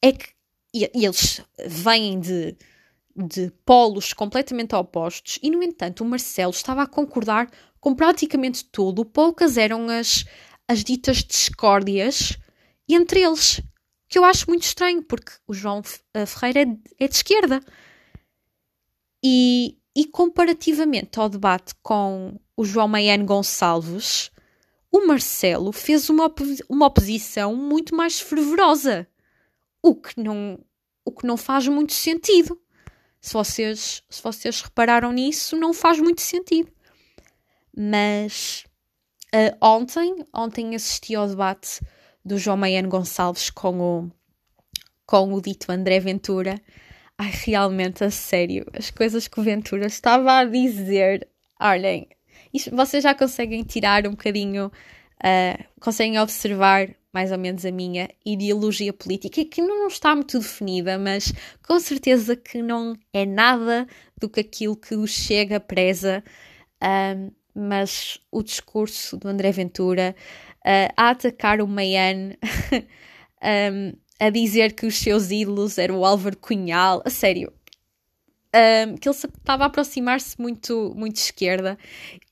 é 0.00 0.12
que 0.12 0.32
e, 0.74 0.90
e 0.94 1.04
eles 1.04 1.40
vêm 1.66 2.18
de, 2.18 2.56
de 3.14 3.50
polos 3.64 4.12
completamente 4.12 4.74
opostos 4.74 5.38
e, 5.42 5.50
no 5.50 5.62
entanto, 5.62 6.02
o 6.02 6.06
Marcelo 6.06 6.52
estava 6.52 6.82
a 6.82 6.86
concordar 6.86 7.50
com 7.78 7.94
praticamente 7.94 8.64
tudo. 8.64 9.04
Poucas 9.04 9.56
eram 9.56 9.88
as, 9.88 10.24
as 10.66 10.82
ditas 10.82 11.18
discórdias 11.18 12.38
entre 12.88 13.22
eles, 13.22 13.60
que 14.12 14.18
eu 14.18 14.26
acho 14.26 14.44
muito 14.46 14.64
estranho, 14.64 15.02
porque 15.02 15.32
o 15.48 15.54
João 15.54 15.80
eh, 16.12 16.26
Ferreira 16.26 16.60
é, 16.60 17.04
é 17.04 17.08
de 17.08 17.14
esquerda. 17.14 17.64
E, 19.24 19.78
e 19.96 20.04
comparativamente 20.04 21.18
ao 21.18 21.30
debate 21.30 21.74
com 21.82 22.38
o 22.54 22.62
João 22.62 22.86
Maiano 22.88 23.24
Gonçalves, 23.24 24.30
o 24.90 25.06
Marcelo 25.06 25.72
fez 25.72 26.10
uma, 26.10 26.26
op 26.26 26.42
uma 26.68 26.88
oposição 26.88 27.56
muito 27.56 27.94
mais 27.96 28.20
fervorosa, 28.20 29.08
o 29.82 29.94
que 29.94 30.20
não, 30.20 30.62
o 31.06 31.10
que 31.10 31.26
não 31.26 31.38
faz 31.38 31.66
muito 31.66 31.94
sentido. 31.94 32.60
Se 33.18 33.32
vocês, 33.32 34.02
se 34.10 34.22
vocês 34.22 34.60
repararam 34.60 35.10
nisso, 35.10 35.56
não 35.56 35.72
faz 35.72 35.98
muito 35.98 36.20
sentido. 36.20 36.70
Mas 37.74 38.66
uh, 39.34 39.56
ontem, 39.66 40.22
ontem 40.34 40.74
assisti 40.74 41.14
ao 41.14 41.26
debate 41.26 41.80
do 42.24 42.38
João 42.38 42.56
Maiano 42.56 42.88
Gonçalves 42.88 43.50
com 43.50 43.80
o, 43.80 44.10
com 45.06 45.32
o 45.32 45.40
dito 45.40 45.70
André 45.70 46.00
Ventura. 46.00 46.60
Ai, 47.18 47.30
realmente, 47.44 48.04
a 48.04 48.10
sério, 48.10 48.66
as 48.72 48.90
coisas 48.90 49.28
que 49.28 49.38
o 49.38 49.42
Ventura 49.42 49.86
estava 49.86 50.38
a 50.38 50.44
dizer, 50.44 51.28
olhem, 51.60 52.08
isto, 52.52 52.74
vocês 52.74 53.02
já 53.02 53.14
conseguem 53.14 53.62
tirar 53.62 54.06
um 54.06 54.12
bocadinho, 54.12 54.66
uh, 54.66 55.64
conseguem 55.80 56.18
observar 56.18 56.94
mais 57.12 57.30
ou 57.30 57.38
menos 57.38 57.66
a 57.66 57.70
minha 57.70 58.08
ideologia 58.24 58.92
política, 58.92 59.44
que 59.44 59.60
não 59.60 59.86
está 59.86 60.14
muito 60.14 60.38
definida, 60.38 60.98
mas 60.98 61.32
com 61.66 61.78
certeza 61.78 62.34
que 62.34 62.62
não 62.62 62.96
é 63.12 63.26
nada 63.26 63.86
do 64.18 64.30
que 64.30 64.40
aquilo 64.40 64.74
que 64.74 64.94
o 64.94 65.06
Chega 65.06 65.60
preza. 65.60 66.24
Um, 66.82 67.30
mas 67.54 68.18
o 68.30 68.42
discurso 68.42 69.16
do 69.18 69.28
André 69.28 69.52
Ventura 69.52 70.16
uh, 70.66 70.92
a 70.96 71.10
atacar 71.10 71.60
o 71.60 71.66
Maian, 71.68 72.32
um, 73.42 73.92
a 74.18 74.30
dizer 74.30 74.72
que 74.72 74.86
os 74.86 74.96
seus 74.96 75.30
ídolos 75.30 75.78
eram 75.78 75.98
o 75.98 76.04
Álvaro 76.04 76.36
Cunhal, 76.36 77.02
a 77.04 77.10
sério, 77.10 77.52
um, 78.54 78.96
que 78.96 79.08
ele 79.08 79.16
estava 79.16 79.64
a 79.64 79.66
aproximar-se 79.66 80.40
muito, 80.40 80.92
muito 80.96 81.16
esquerda 81.16 81.78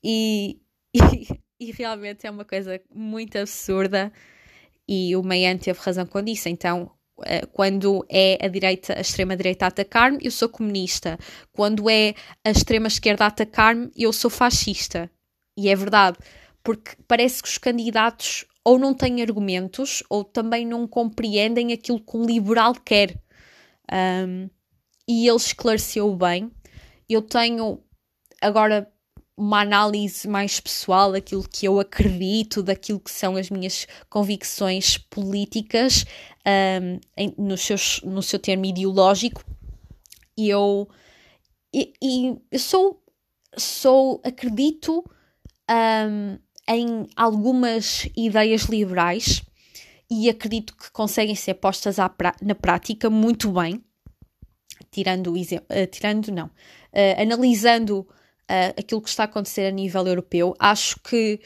e, 0.02 0.60
e, 0.94 1.26
e, 1.58 1.72
realmente 1.72 2.26
é 2.26 2.30
uma 2.30 2.44
coisa 2.44 2.80
muito 2.94 3.38
absurda 3.38 4.12
e 4.86 5.16
o 5.16 5.22
Maian 5.22 5.56
teve 5.56 5.78
razão 5.80 6.06
quando 6.06 6.26
disse, 6.26 6.50
então 6.50 6.90
eh, 7.24 7.46
quando 7.52 8.04
é 8.08 8.38
a 8.44 8.48
direita, 8.48 8.96
a 8.96 9.00
extrema-direita 9.00 9.64
a 9.64 9.68
atacar-me, 9.68 10.18
eu 10.22 10.30
sou 10.30 10.48
comunista. 10.48 11.18
Quando 11.52 11.88
é 11.88 12.14
a 12.44 12.50
extrema-esquerda 12.50 13.24
a 13.24 13.28
atacar-me, 13.28 13.90
eu 13.96 14.12
sou 14.12 14.30
fascista. 14.30 15.10
E 15.56 15.68
é 15.68 15.76
verdade, 15.76 16.18
porque 16.62 16.96
parece 17.08 17.42
que 17.42 17.48
os 17.48 17.58
candidatos 17.58 18.44
ou 18.64 18.78
não 18.78 18.94
têm 18.94 19.22
argumentos 19.22 20.02
ou 20.08 20.22
também 20.22 20.66
não 20.66 20.86
compreendem 20.86 21.72
aquilo 21.72 22.00
que 22.00 22.16
um 22.16 22.24
liberal 22.24 22.74
quer. 22.74 23.20
Um, 23.92 24.48
e 25.08 25.26
ele 25.26 25.36
esclareceu 25.36 26.14
bem. 26.14 26.50
Eu 27.08 27.22
tenho 27.22 27.82
agora 28.40 28.90
uma 29.36 29.62
análise 29.62 30.28
mais 30.28 30.60
pessoal 30.60 31.12
daquilo 31.12 31.48
que 31.48 31.66
eu 31.66 31.80
acredito, 31.80 32.62
daquilo 32.62 33.00
que 33.00 33.10
são 33.10 33.36
as 33.36 33.48
minhas 33.48 33.86
convicções 34.10 34.98
políticas 34.98 36.04
um, 36.46 37.00
em, 37.16 37.34
no, 37.38 37.56
seus, 37.56 38.02
no 38.02 38.22
seu 38.22 38.38
termo 38.38 38.66
ideológico. 38.66 39.42
E 40.36 40.50
eu, 40.50 40.86
e, 41.74 41.92
e 42.02 42.36
eu 42.50 42.58
sou, 42.58 43.02
sou, 43.56 44.20
acredito 44.22 45.02
um, 45.70 46.38
em 46.70 47.08
algumas 47.16 48.08
ideias 48.16 48.62
liberais 48.62 49.42
e 50.08 50.30
acredito 50.30 50.76
que 50.76 50.90
conseguem 50.92 51.34
ser 51.34 51.54
postas 51.54 51.96
na 52.40 52.54
prática 52.54 53.10
muito 53.10 53.50
bem, 53.50 53.84
tirando, 54.90 55.32
uh, 55.32 55.86
tirando 55.90 56.30
não, 56.30 56.46
uh, 56.46 57.20
analisando 57.20 58.00
uh, 58.00 58.78
aquilo 58.78 59.02
que 59.02 59.08
está 59.08 59.24
a 59.24 59.26
acontecer 59.26 59.66
a 59.66 59.70
nível 59.72 60.06
europeu. 60.06 60.54
Acho 60.58 60.98
que 61.00 61.40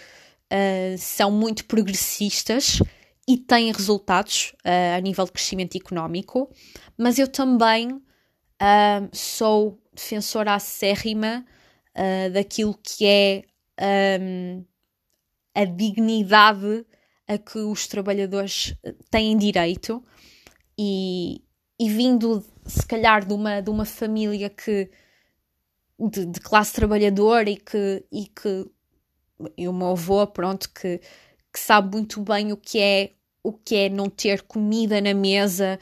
são 0.99 1.33
muito 1.33 1.65
progressistas 1.65 2.81
e 3.27 3.37
têm 3.37 3.73
resultados 3.73 4.53
a 4.97 5.01
nível 5.01 5.25
de 5.25 5.33
crescimento 5.33 5.77
económico, 5.77 6.49
mas 6.97 7.19
eu 7.19 7.27
também 7.27 8.01
sou 9.11 9.83
defensora 9.93 10.55
acérrima 10.55 11.45
daquilo 12.33 12.79
que 12.81 13.05
é 13.05 13.43
um, 14.21 14.65
a 15.55 15.65
dignidade 15.65 16.85
a 17.27 17.39
que 17.39 17.59
os 17.59 17.87
trabalhadores 17.87 18.75
têm 19.11 19.37
direito. 19.37 20.05
E, 20.79 21.43
e 21.79 21.89
vindo 21.89 22.45
se 22.67 22.87
calhar 22.87 23.25
de 23.27 23.33
uma, 23.33 23.61
de 23.61 23.71
uma 23.71 23.85
família 23.85 24.51
que 24.51 24.91
de, 25.99 26.27
de, 26.27 26.41
classe 26.41 26.73
trabalhadora 26.73 27.49
e 27.49 27.57
que, 27.57 28.05
e 28.11 28.27
que 28.27 28.67
e 29.57 29.69
o 29.69 29.73
meu 29.73 29.91
avô, 29.91 30.27
pronto, 30.27 30.71
que, 30.71 30.99
que 31.53 31.61
sabe 31.61 31.97
muito 31.97 32.21
bem 32.23 32.53
o 32.53 32.57
que 32.57 32.79
é 32.79 33.13
o 33.43 33.53
que 33.53 33.77
é 33.77 33.89
não 33.91 34.09
ter 34.09 34.43
comida 34.43 35.01
na 35.01 35.13
mesa 35.13 35.79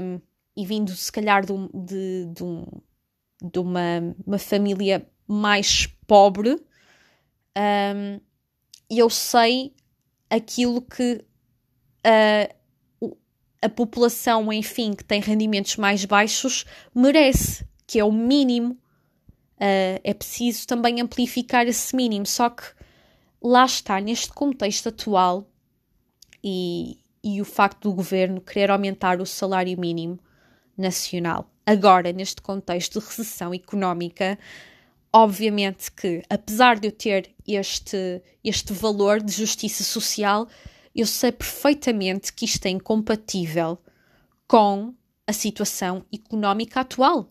um, 0.00 0.20
e 0.56 0.64
vindo 0.64 0.92
se 0.92 1.10
calhar 1.10 1.44
de, 1.44 1.52
de, 1.74 2.26
de, 2.32 2.44
um, 2.44 2.64
de 3.42 3.58
uma, 3.58 4.14
uma 4.24 4.38
família 4.38 5.06
mais 5.26 5.86
pobre 6.06 6.52
um, 7.58 8.20
eu 8.90 9.10
sei 9.10 9.74
aquilo 10.30 10.82
que 10.82 11.24
uh, 12.06 13.16
a 13.62 13.68
população, 13.68 14.52
enfim, 14.52 14.92
que 14.92 15.04
tem 15.04 15.20
rendimentos 15.20 15.76
mais 15.76 16.04
baixos 16.04 16.64
merece, 16.94 17.66
que 17.86 17.98
é 17.98 18.04
o 18.04 18.12
mínimo 18.12 18.78
Uh, 19.56 19.96
é 20.04 20.12
preciso 20.12 20.66
também 20.66 21.00
amplificar 21.00 21.66
esse 21.66 21.96
mínimo. 21.96 22.26
Só 22.26 22.50
que 22.50 22.62
lá 23.42 23.64
está, 23.64 24.00
neste 24.00 24.28
contexto 24.32 24.88
atual 24.90 25.50
e, 26.44 26.98
e 27.24 27.40
o 27.40 27.44
facto 27.44 27.88
do 27.88 27.94
governo 27.94 28.40
querer 28.40 28.70
aumentar 28.70 29.20
o 29.20 29.26
salário 29.26 29.78
mínimo 29.78 30.18
nacional, 30.76 31.50
agora 31.64 32.12
neste 32.12 32.42
contexto 32.42 33.00
de 33.00 33.06
recessão 33.06 33.54
económica, 33.54 34.38
obviamente 35.16 35.90
que, 35.90 36.22
apesar 36.28 36.78
de 36.78 36.88
eu 36.88 36.92
ter 36.92 37.34
este, 37.48 38.22
este 38.44 38.74
valor 38.74 39.22
de 39.22 39.32
justiça 39.32 39.82
social, 39.82 40.46
eu 40.94 41.06
sei 41.06 41.32
perfeitamente 41.32 42.34
que 42.34 42.44
isto 42.44 42.66
é 42.66 42.68
incompatível 42.68 43.78
com 44.46 44.94
a 45.26 45.32
situação 45.32 46.04
económica 46.12 46.80
atual. 46.80 47.30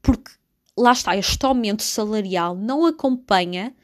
Porque 0.00 0.30
lá 0.74 0.92
está, 0.92 1.14
este 1.14 1.44
aumento 1.44 1.82
salarial 1.82 2.56
não 2.56 2.86
acompanha 2.86 3.76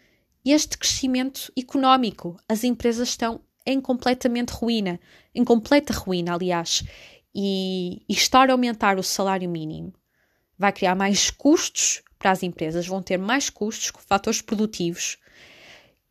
este 0.42 0.78
crescimento 0.78 1.52
económico. 1.54 2.38
As 2.48 2.64
empresas 2.64 3.10
estão 3.10 3.42
em 3.66 3.78
completamente 3.78 4.52
ruína, 4.52 4.98
em 5.34 5.44
completa 5.44 5.92
ruína, 5.92 6.32
aliás. 6.32 6.82
E, 7.34 8.02
e 8.08 8.14
estar 8.14 8.48
a 8.48 8.52
aumentar 8.52 8.98
o 8.98 9.02
salário 9.02 9.50
mínimo 9.50 9.92
vai 10.58 10.72
criar 10.72 10.94
mais 10.94 11.28
custos 11.28 12.02
para 12.18 12.30
as 12.30 12.42
empresas, 12.42 12.86
vão 12.86 13.02
ter 13.02 13.18
mais 13.18 13.50
custos 13.50 13.90
com 13.90 14.00
fatores 14.00 14.40
produtivos 14.40 15.18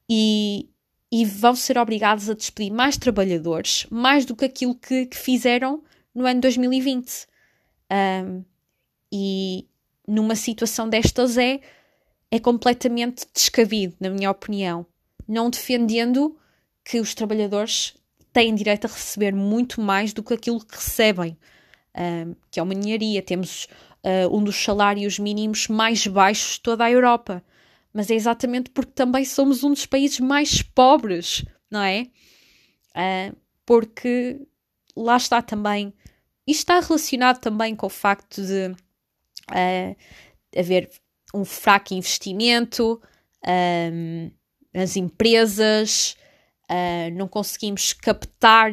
e, 0.09 0.69
e 1.11 1.25
vão 1.25 1.55
ser 1.55 1.77
obrigados 1.77 2.29
a 2.29 2.33
despedir 2.33 2.71
mais 2.71 2.97
trabalhadores, 2.97 3.85
mais 3.89 4.25
do 4.25 4.35
que 4.35 4.45
aquilo 4.45 4.75
que, 4.75 5.07
que 5.07 5.17
fizeram 5.17 5.83
no 6.13 6.25
ano 6.25 6.41
2020. 6.41 7.27
Um, 7.91 8.43
e 9.11 9.67
numa 10.07 10.35
situação 10.35 10.89
destas 10.89 11.37
é, 11.37 11.59
é 12.29 12.39
completamente 12.39 13.25
descabido, 13.33 13.95
na 13.99 14.09
minha 14.09 14.29
opinião. 14.29 14.85
Não 15.27 15.49
defendendo 15.49 16.37
que 16.83 16.99
os 16.99 17.15
trabalhadores 17.15 17.95
têm 18.31 18.53
direito 18.53 18.85
a 18.85 18.89
receber 18.89 19.33
muito 19.33 19.81
mais 19.81 20.13
do 20.13 20.21
que 20.21 20.33
aquilo 20.33 20.63
que 20.63 20.75
recebem, 20.75 21.37
um, 21.95 22.35
que 22.51 22.59
é 22.59 22.63
uma 22.63 22.73
ninharia. 22.73 23.21
Temos 23.21 23.67
uh, 24.05 24.35
um 24.35 24.43
dos 24.43 24.55
salários 24.55 25.17
mínimos 25.17 25.67
mais 25.67 26.05
baixos 26.05 26.53
de 26.53 26.61
toda 26.61 26.85
a 26.85 26.91
Europa. 26.91 27.43
Mas 27.91 28.11
é 28.11 28.13
exatamente 28.13 28.69
porque 28.69 28.91
também 28.91 29.25
somos 29.25 29.63
um 29.63 29.71
dos 29.71 29.85
países 29.85 30.19
mais 30.19 30.61
pobres, 30.61 31.43
não 31.71 31.81
é? 31.81 32.07
Uh, 32.91 33.35
porque 33.65 34.39
lá 34.95 35.17
está 35.17 35.41
também. 35.41 35.93
Isto 36.45 36.59
está 36.59 36.79
relacionado 36.79 37.39
também 37.39 37.75
com 37.75 37.87
o 37.87 37.89
facto 37.89 38.41
de 38.41 38.67
uh, 39.51 39.95
haver 40.55 40.89
um 41.33 41.43
fraco 41.43 41.93
investimento 41.93 43.01
um, 43.47 44.31
nas 44.73 44.95
empresas, 44.95 46.15
uh, 46.69 47.13
não 47.13 47.27
conseguimos 47.27 47.93
captar, 47.93 48.71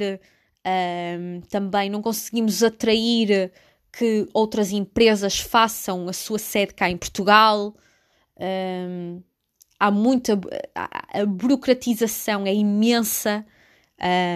também 1.49 1.91
não 1.91 2.01
conseguimos 2.01 2.63
atrair 2.63 3.51
que 3.93 4.27
outras 4.33 4.73
empresas 4.73 5.39
façam 5.39 6.09
a 6.09 6.13
sua 6.13 6.39
sede 6.39 6.75
cá 6.75 6.89
em 6.91 6.97
Portugal. 6.97 7.77
Um, 8.39 9.23
há 9.79 9.91
muita. 9.91 10.41
A, 10.75 11.21
a, 11.21 11.27
burocratização 11.27 12.47
é 12.47 12.55
imensa 12.55 13.45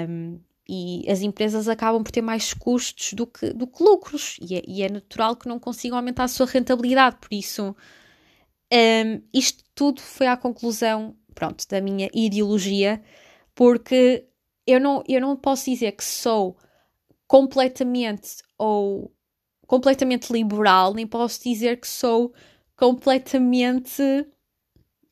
um, 0.09 0.39
e 0.69 1.11
as 1.11 1.23
empresas 1.23 1.69
acabam 1.69 2.03
por 2.03 2.11
ter 2.11 2.23
mais 2.23 2.53
custos 2.53 3.15
do 3.15 3.27
que, 3.27 3.53
do 3.53 3.67
que 3.67 3.83
lucros. 3.83 4.37
E 4.43 4.57
é, 4.57 4.63
e 4.67 4.83
é 4.83 4.91
natural 4.91 5.37
que 5.37 5.49
não 5.49 5.59
consigam 5.59 5.97
aumentar 5.97 6.25
a 6.25 6.29
sua 6.29 6.47
rentabilidade. 6.47 7.17
Por 7.21 7.33
isso, 7.33 7.75
um, 8.73 9.23
isto 9.33 9.65
tudo 9.75 10.01
foi 10.03 10.27
à 10.27 10.37
conclusão 10.37 11.17
pronto, 11.35 11.67
da 11.69 11.81
minha 11.81 12.11
ideologia, 12.15 13.03
porque 13.55 14.27
eu 14.67 14.81
não, 14.81 15.03
eu 15.09 15.21
não 15.21 15.37
posso 15.37 15.71
dizer 15.71 15.93
que 15.93 16.05
sou 16.05 16.57
completamente 17.27 18.37
ou 18.59 19.13
completamente 19.67 20.33
liberal, 20.33 20.95
nem 20.95 21.07
posso 21.07 21.43
dizer 21.43 21.81
que 21.81 21.89
sou 21.89 22.33
completamente. 22.77 24.03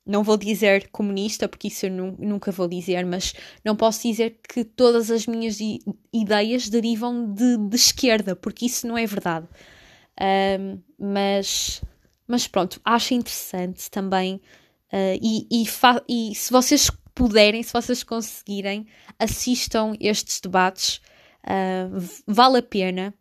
Não 0.07 0.23
vou 0.23 0.37
dizer 0.37 0.91
comunista, 0.91 1.49
porque 1.49 1.69
isso 1.69 1.87
eu 1.87 1.91
nunca 1.91 2.53
vou 2.53 2.69
dizer, 2.69 3.07
mas 3.07 3.33
não 3.65 3.75
posso 3.75 4.03
dizer 4.03 4.39
que 4.47 4.63
todas 4.63 5.11
as 5.11 5.27
minhas 5.27 5.59
ideias 6.13 6.69
derivam 6.69 7.33
de, 7.33 7.57
de 7.57 7.77
esquerda, 7.77 8.37
porque 8.37 8.67
isso 8.67 8.87
não 8.87 8.99
é 8.99 9.07
verdade. 9.07 9.49
Um, 10.21 10.79
mas, 10.99 11.83
mas 12.29 12.47
pronto, 12.47 12.79
acho 12.85 13.15
interessante 13.15 13.91
também. 13.91 14.43
Uh, 14.93 15.19
e, 15.23 15.49
e, 15.51 15.65
e 16.07 16.35
se 16.35 16.53
vocês 16.53 16.91
puderem, 17.15 17.63
se 17.63 17.73
vocês 17.73 18.03
conseguirem, 18.03 18.87
assistam 19.19 19.95
estes 20.01 20.41
debates. 20.41 21.01
Uh, 21.45 21.99
vale 22.27 22.59
a 22.59 22.63
pena. 22.63 23.15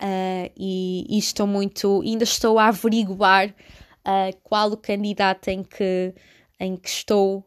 Uh, 0.00 0.48
e, 0.56 1.04
e, 1.08 1.18
estou 1.18 1.46
muito, 1.46 2.02
ainda 2.02 2.22
estou 2.22 2.56
a 2.56 2.68
averiguar 2.68 3.48
uh, 3.48 4.36
qual 4.44 4.70
o 4.70 4.76
candidato 4.76 5.48
em 5.48 5.64
que, 5.64 6.14
em 6.60 6.76
que 6.76 6.88
estou 6.88 7.38
uh, 7.38 7.44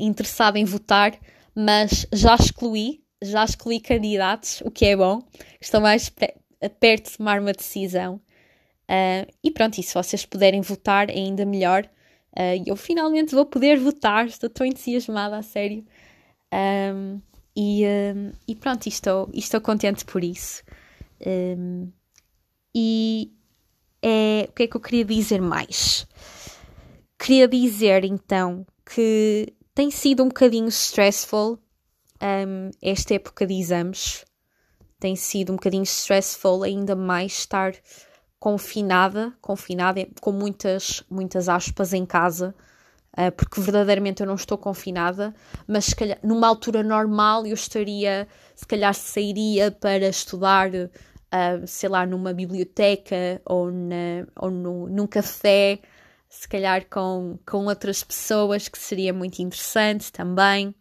interessada 0.00 0.58
em 0.58 0.64
votar, 0.64 1.16
mas 1.54 2.04
já 2.12 2.34
excluí, 2.34 3.04
já 3.22 3.44
excluí 3.44 3.78
candidatos, 3.80 4.62
o 4.62 4.70
que 4.70 4.86
é 4.86 4.96
bom, 4.96 5.22
estou 5.60 5.80
mais 5.80 6.08
perto 6.08 7.10
de 7.10 7.16
tomar 7.16 7.40
uma 7.40 7.52
decisão. 7.52 8.20
e 9.44 9.50
pronto, 9.52 9.78
e 9.78 9.82
se 9.82 9.94
vocês 9.94 10.26
puderem 10.26 10.60
votar, 10.60 11.08
é 11.08 11.14
ainda 11.14 11.44
melhor. 11.44 11.88
eu 12.66 12.74
finalmente 12.74 13.34
vou 13.34 13.46
poder 13.46 13.78
votar, 13.78 14.26
estou 14.26 14.50
tão 14.50 14.66
entusiasmada, 14.66 15.36
a 15.36 15.42
sério. 15.42 15.84
Um, 16.52 17.20
e, 17.56 17.84
um, 17.86 18.32
e 18.48 18.56
pronto, 18.56 18.88
estou, 18.88 19.30
estou 19.32 19.60
contente 19.60 20.04
por 20.04 20.24
isso. 20.24 20.62
Um, 21.26 21.92
e 22.74 23.32
é, 24.02 24.46
o 24.48 24.52
que 24.52 24.62
é 24.64 24.66
que 24.66 24.76
eu 24.76 24.80
queria 24.80 25.04
dizer 25.04 25.40
mais? 25.40 26.06
Queria 27.18 27.46
dizer 27.46 28.04
então 28.04 28.66
que 28.84 29.54
tem 29.74 29.90
sido 29.90 30.22
um 30.22 30.28
bocadinho 30.28 30.68
stressful 30.68 31.58
um, 32.22 32.70
esta 32.80 33.14
época 33.14 33.46
de 33.46 33.54
exames. 33.54 34.24
Tem 34.98 35.16
sido 35.16 35.52
um 35.52 35.56
bocadinho 35.56 35.82
stressful 35.82 36.62
ainda 36.62 36.94
mais 36.94 37.32
estar 37.32 37.74
confinada, 38.38 39.32
confinada 39.40 40.06
com 40.20 40.32
muitas, 40.32 41.04
muitas 41.08 41.48
aspas 41.48 41.92
em 41.92 42.04
casa, 42.04 42.54
uh, 43.16 43.30
porque 43.36 43.60
verdadeiramente 43.60 44.20
eu 44.20 44.26
não 44.26 44.34
estou 44.34 44.58
confinada, 44.58 45.34
mas 45.66 45.86
se 45.86 45.96
calhar 45.96 46.18
numa 46.22 46.48
altura 46.48 46.82
normal 46.82 47.46
eu 47.46 47.54
estaria, 47.54 48.26
se 48.54 48.66
calhar 48.66 48.94
sairia 48.94 49.70
para 49.70 50.08
estudar 50.08 50.70
uh, 51.32 51.66
sei 51.66 51.88
lá, 51.88 52.04
numa 52.06 52.32
biblioteca 52.32 53.40
ou, 53.44 53.70
na, 53.70 54.26
ou 54.36 54.50
no, 54.50 54.88
num 54.88 55.06
café, 55.06 55.80
se 56.28 56.48
calhar 56.48 56.86
com, 56.88 57.38
com 57.46 57.66
outras 57.66 58.04
pessoas, 58.04 58.68
que 58.68 58.78
seria 58.78 59.12
muito 59.12 59.40
interessante 59.40 60.12
também. 60.12 60.74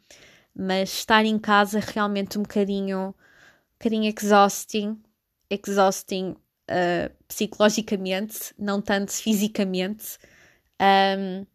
Mas 0.53 0.89
estar 0.89 1.25
em 1.25 1.39
casa 1.39 1.79
realmente 1.79 2.37
um 2.37 2.41
bocadinho, 2.41 3.09
um 3.09 3.13
bocadinho 3.79 4.13
exhausting, 4.13 5.01
exhausting 5.49 6.35
uh, 6.69 7.11
psicologicamente, 7.27 8.53
não 8.59 8.81
tanto 8.81 9.13
fisicamente. 9.13 10.17
Um, 10.81 11.45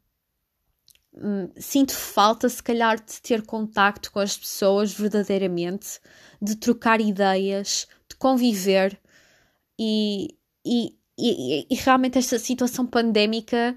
sinto 1.56 1.92
falta, 1.92 2.48
se 2.48 2.62
calhar, 2.62 2.96
de 3.02 3.20
ter 3.22 3.42
contacto 3.42 4.12
com 4.12 4.20
as 4.20 4.36
pessoas 4.36 4.92
verdadeiramente, 4.92 5.98
de 6.40 6.56
trocar 6.56 7.00
ideias, 7.00 7.86
conviver 8.18 8.98
e, 9.78 10.36
e, 10.64 10.96
e, 11.18 11.66
e 11.70 11.74
realmente 11.76 12.18
esta 12.18 12.38
situação 12.38 12.86
pandémica 12.86 13.76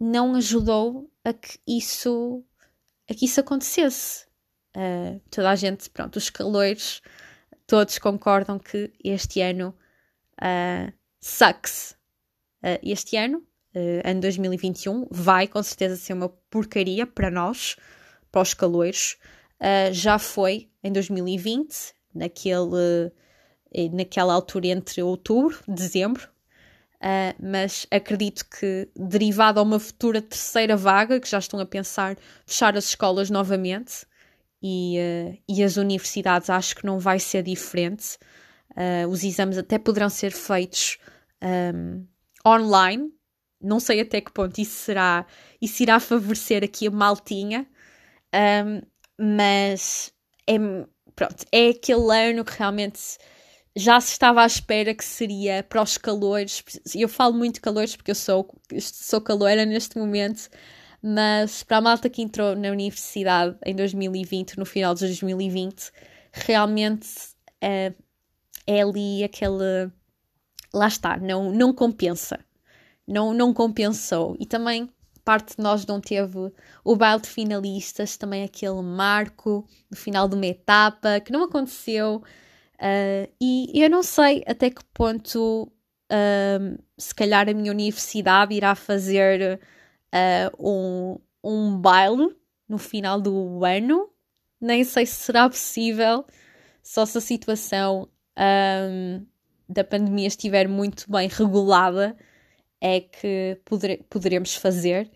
não 0.00 0.34
ajudou 0.34 1.10
a 1.24 1.32
que 1.32 1.58
isso, 1.66 2.44
a 3.08 3.14
que 3.14 3.24
isso 3.24 3.40
acontecesse. 3.40 4.26
Uh, 4.76 5.20
toda 5.30 5.50
a 5.50 5.56
gente, 5.56 5.90
pronto, 5.90 6.16
os 6.16 6.30
calores, 6.30 7.02
todos 7.66 7.98
concordam 7.98 8.58
que 8.58 8.92
este 9.04 9.40
ano 9.40 9.74
uh, 10.40 10.92
sucks. 11.20 11.96
Uh, 12.62 12.78
este 12.82 13.16
ano, 13.16 13.42
ano 14.04 14.20
2021, 14.20 15.08
vai 15.10 15.48
com 15.48 15.62
certeza 15.62 15.96
ser 15.96 16.12
uma 16.12 16.28
porcaria 16.28 17.06
para 17.06 17.30
nós, 17.30 17.76
para 18.30 18.42
os 18.42 18.54
caloiros. 18.54 19.16
Uh, 19.60 19.92
já 19.92 20.18
foi 20.18 20.68
em 20.82 20.92
2020, 20.92 21.94
naquele 22.12 22.76
eh, 22.76 23.12
naquela 23.92 24.34
altura 24.34 24.68
entre 24.68 25.02
outubro 25.02 25.58
dezembro, 25.66 26.28
uh, 26.96 27.34
mas 27.42 27.86
acredito 27.90 28.44
que, 28.48 28.88
derivado 28.96 29.60
a 29.60 29.62
uma 29.62 29.78
futura 29.78 30.20
terceira 30.20 30.76
vaga, 30.76 31.20
que 31.20 31.28
já 31.28 31.38
estão 31.38 31.58
a 31.60 31.66
pensar 31.66 32.16
fechar 32.46 32.76
as 32.76 32.86
escolas 32.86 33.30
novamente 33.30 34.06
e, 34.62 34.98
uh, 34.98 35.38
e 35.48 35.62
as 35.62 35.76
universidades, 35.76 36.50
acho 36.50 36.76
que 36.76 36.86
não 36.86 36.98
vai 36.98 37.18
ser 37.18 37.42
diferente. 37.42 38.18
Uh, 38.70 39.06
os 39.08 39.22
exames 39.22 39.58
até 39.58 39.78
poderão 39.78 40.08
ser 40.08 40.32
feitos 40.32 40.98
um, 41.74 42.06
online, 42.46 43.12
não 43.60 43.78
sei 43.78 44.00
até 44.00 44.20
que 44.20 44.32
ponto 44.32 44.58
isso 44.58 44.76
será, 44.84 45.26
isso 45.60 45.82
irá 45.82 46.00
favorecer 46.00 46.64
aqui 46.64 46.86
a 46.86 46.90
maltinha, 46.90 47.66
um, 48.34 48.80
mas 49.36 50.12
é, 50.48 50.54
pronto, 51.14 51.44
é 51.52 51.68
aquele 51.68 52.28
ano 52.28 52.44
que 52.44 52.58
realmente 52.58 53.18
já 53.74 54.00
se 54.00 54.12
estava 54.12 54.42
à 54.42 54.46
espera 54.46 54.94
que 54.94 55.04
seria 55.04 55.62
para 55.62 55.82
os 55.82 55.96
calores. 55.96 56.62
Eu 56.94 57.08
falo 57.08 57.34
muito 57.34 57.60
calores 57.60 57.96
porque 57.96 58.10
eu 58.10 58.14
sou, 58.14 58.48
sou 58.80 59.20
caloeira 59.20 59.64
neste 59.64 59.98
momento, 59.98 60.48
mas 61.02 61.62
para 61.62 61.78
a 61.78 61.80
malta 61.80 62.10
que 62.10 62.22
entrou 62.22 62.54
na 62.54 62.70
universidade 62.70 63.56
em 63.64 63.74
2020, 63.74 64.58
no 64.58 64.66
final 64.66 64.94
de 64.94 65.00
2020, 65.06 65.90
realmente 66.32 67.08
uh, 67.64 67.94
é 68.66 68.82
ali 68.82 69.24
aquele. 69.24 69.90
Lá 70.72 70.86
está, 70.88 71.16
não, 71.16 71.50
não 71.52 71.72
compensa. 71.72 72.40
Não, 73.06 73.34
não 73.34 73.52
compensou. 73.52 74.36
E 74.38 74.46
também 74.46 74.88
parte 75.24 75.56
de 75.56 75.62
nós 75.62 75.86
não 75.86 76.00
teve 76.00 76.52
o 76.84 76.96
baile 76.96 77.22
de 77.22 77.28
finalistas, 77.28 78.16
também 78.16 78.44
aquele 78.44 78.80
marco 78.82 79.66
no 79.90 79.96
final 79.96 80.28
de 80.28 80.34
uma 80.34 80.46
etapa 80.46 81.20
que 81.20 81.32
não 81.32 81.44
aconteceu. 81.44 82.22
Uh, 82.82 83.32
e 83.40 83.70
eu 83.80 83.88
não 83.88 84.02
sei 84.02 84.42
até 84.44 84.68
que 84.68 84.82
ponto, 84.92 85.72
uh, 86.10 86.82
se 86.98 87.14
calhar, 87.14 87.48
a 87.48 87.54
minha 87.54 87.70
universidade 87.70 88.54
irá 88.54 88.74
fazer 88.74 89.60
uh, 90.12 90.68
um, 90.68 91.18
um 91.44 91.78
baile 91.78 92.36
no 92.68 92.78
final 92.78 93.20
do 93.20 93.64
ano. 93.64 94.10
Nem 94.60 94.82
sei 94.82 95.06
se 95.06 95.14
será 95.14 95.48
possível, 95.48 96.24
só 96.82 97.06
se 97.06 97.18
a 97.18 97.20
situação 97.20 98.08
um, 98.36 99.26
da 99.68 99.84
pandemia 99.84 100.26
estiver 100.26 100.68
muito 100.68 101.10
bem 101.10 101.28
regulada, 101.28 102.16
é 102.80 103.00
que 103.00 103.60
poder, 103.64 104.04
poderemos 104.10 104.56
fazer. 104.56 105.08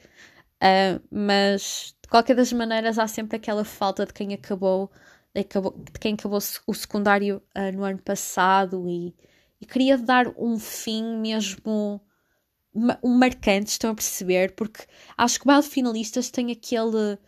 Uh, 0.62 1.02
mas 1.11 1.96
de 2.02 2.09
qualquer 2.09 2.37
das 2.37 2.52
maneiras 2.52 2.98
há 2.98 3.09
sempre 3.09 3.37
aquela 3.37 3.64
falta 3.64 4.07
de 4.07 4.12
quem 4.12 4.33
acabou, 4.35 4.90
acabou 5.38 5.72
de 5.72 5.99
quem 6.01 6.14
acabou 6.14 6.38
o 6.66 6.75
secundário 6.75 7.42
uh, 7.57 7.77
no 7.77 7.85
ano 7.85 7.99
passado 7.99 8.88
e, 8.88 9.14
e, 9.61 9.66
queria 9.66 9.99
dar 9.99 10.29
um 10.37 10.59
fim 10.59 11.18
mesmo 11.18 12.01
um 13.03 13.16
marcante, 13.16 13.70
estão 13.70 13.90
a 13.90 13.94
perceber? 13.94 14.55
Porque 14.55 14.85
acho 15.16 15.38
que 15.38 15.44
o 15.44 15.49
baile 15.49 15.62
finalistas 15.62 16.31
tem 16.31 16.53
aquele 16.53 17.18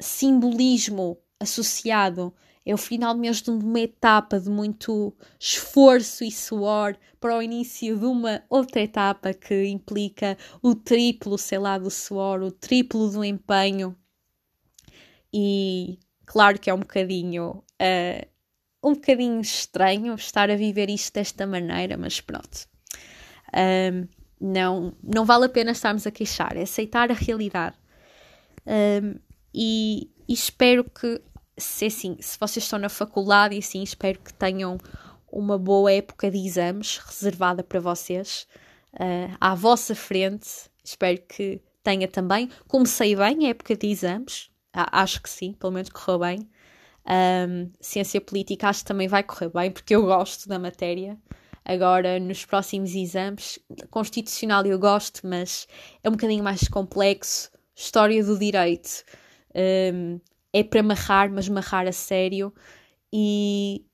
simbolismo 0.00 1.18
associado. 1.38 2.34
É 2.66 2.74
o 2.74 2.78
final 2.78 3.16
mesmo 3.16 3.58
de 3.58 3.64
uma 3.64 3.80
etapa 3.80 4.38
de 4.38 4.50
muito 4.50 5.16
esforço 5.40 6.24
e 6.24 6.30
suor 6.30 6.96
para 7.20 7.36
o 7.36 7.42
início 7.42 7.96
de 7.96 8.04
uma 8.04 8.42
outra 8.50 8.82
etapa 8.82 9.32
que 9.32 9.66
implica 9.66 10.36
o 10.60 10.74
triplo, 10.74 11.38
sei 11.38 11.58
lá, 11.58 11.78
do 11.78 11.90
suor, 11.90 12.42
o 12.42 12.50
triplo 12.50 13.08
do 13.08 13.24
empenho. 13.24 13.96
E 15.32 15.98
claro 16.28 16.58
que 16.58 16.68
é 16.68 16.74
um 16.74 16.80
bocadinho. 16.80 17.64
Uh, 17.80 18.26
um 18.82 18.94
bocadinho 18.94 19.40
estranho 19.40 20.14
estar 20.14 20.50
a 20.50 20.56
viver 20.56 20.88
isto 20.88 21.14
desta 21.14 21.46
maneira, 21.46 21.96
mas 21.96 22.20
pronto. 22.20 22.68
Um, 23.52 24.06
não, 24.40 24.94
não 25.02 25.24
vale 25.24 25.46
a 25.46 25.48
pena 25.48 25.72
estarmos 25.72 26.06
a 26.06 26.10
queixar, 26.10 26.56
é 26.56 26.62
aceitar 26.62 27.10
a 27.10 27.14
realidade. 27.14 27.76
Um, 28.66 29.18
e, 29.52 30.10
e, 30.28 30.32
espero 30.32 30.84
que, 30.84 31.20
se 31.56 31.86
assim, 31.86 32.16
se 32.20 32.38
vocês 32.38 32.64
estão 32.64 32.78
na 32.78 32.88
faculdade 32.88 33.56
e 33.56 33.58
assim, 33.58 33.82
espero 33.82 34.20
que 34.20 34.32
tenham 34.32 34.78
uma 35.30 35.58
boa 35.58 35.92
época 35.92 36.30
de 36.30 36.38
exames 36.38 36.98
reservada 36.98 37.64
para 37.64 37.80
vocês, 37.80 38.46
uh, 38.94 39.34
à 39.40 39.54
vossa 39.54 39.94
frente. 39.94 40.48
Espero 40.84 41.20
que 41.22 41.60
tenha 41.82 42.06
também. 42.06 42.48
Comecei 42.68 43.16
bem 43.16 43.46
a 43.46 43.50
época 43.50 43.76
de 43.76 43.88
exames, 43.88 44.50
acho 44.92 45.22
que 45.22 45.30
sim, 45.30 45.52
pelo 45.52 45.72
menos 45.72 45.90
correu 45.90 46.18
bem. 46.20 46.48
Um, 47.06 47.70
ciência 47.80 48.20
política 48.20 48.68
acho 48.68 48.80
que 48.80 48.86
também 48.86 49.08
vai 49.08 49.22
correr 49.22 49.48
bem, 49.50 49.70
porque 49.70 49.94
eu 49.94 50.02
gosto 50.02 50.48
da 50.48 50.58
matéria. 50.58 51.18
Agora, 51.64 52.18
nos 52.18 52.44
próximos 52.44 52.94
exames, 52.94 53.58
constitucional 53.90 54.64
eu 54.66 54.78
gosto, 54.78 55.26
mas 55.26 55.66
é 56.02 56.08
um 56.08 56.12
bocadinho 56.12 56.42
mais 56.42 56.66
complexo. 56.68 57.50
História 57.74 58.24
do 58.24 58.38
direito 58.38 59.04
um, 59.94 60.20
é 60.52 60.62
para 60.64 60.80
amarrar, 60.80 61.30
mas 61.30 61.48
amarrar 61.48 61.86
a 61.86 61.92
sério. 61.92 62.52
E, 63.12 63.84